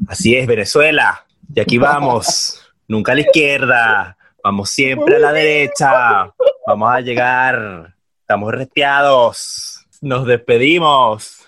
Así 0.07 0.35
es, 0.35 0.47
Venezuela. 0.47 1.25
Y 1.55 1.59
aquí 1.59 1.77
vamos. 1.77 2.59
Nunca 2.87 3.11
a 3.11 3.15
la 3.15 3.21
izquierda. 3.21 4.17
Vamos 4.43 4.71
siempre 4.71 5.17
a 5.17 5.19
la 5.19 5.31
derecha. 5.31 6.33
Vamos 6.65 6.91
a 6.91 6.99
llegar. 6.99 7.95
Estamos 8.21 8.51
reteados. 8.51 9.85
Nos 10.01 10.25
despedimos 10.25 11.45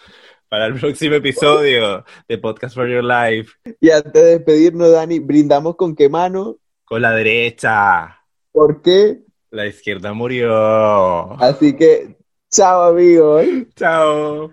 para 0.48 0.68
el 0.68 0.76
próximo 0.76 1.16
episodio 1.16 2.06
de 2.28 2.38
Podcast 2.38 2.76
for 2.76 2.88
Your 2.88 3.04
Life. 3.04 3.54
Y 3.82 3.90
antes 3.90 4.14
de 4.14 4.38
despedirnos, 4.38 4.92
Dani, 4.92 5.18
brindamos 5.18 5.76
con 5.76 5.96
qué 5.96 6.08
mano? 6.08 6.58
Con 6.84 7.02
la 7.02 7.12
derecha. 7.12 8.22
¿Por 8.52 8.84
qué? 8.84 9.22
La 9.50 9.66
izquierda 9.66 10.14
murió. 10.14 11.34
Así 11.42 11.76
que, 11.76 12.16
chao 12.52 12.84
amigos. 12.84 13.46
Chao. 13.76 14.52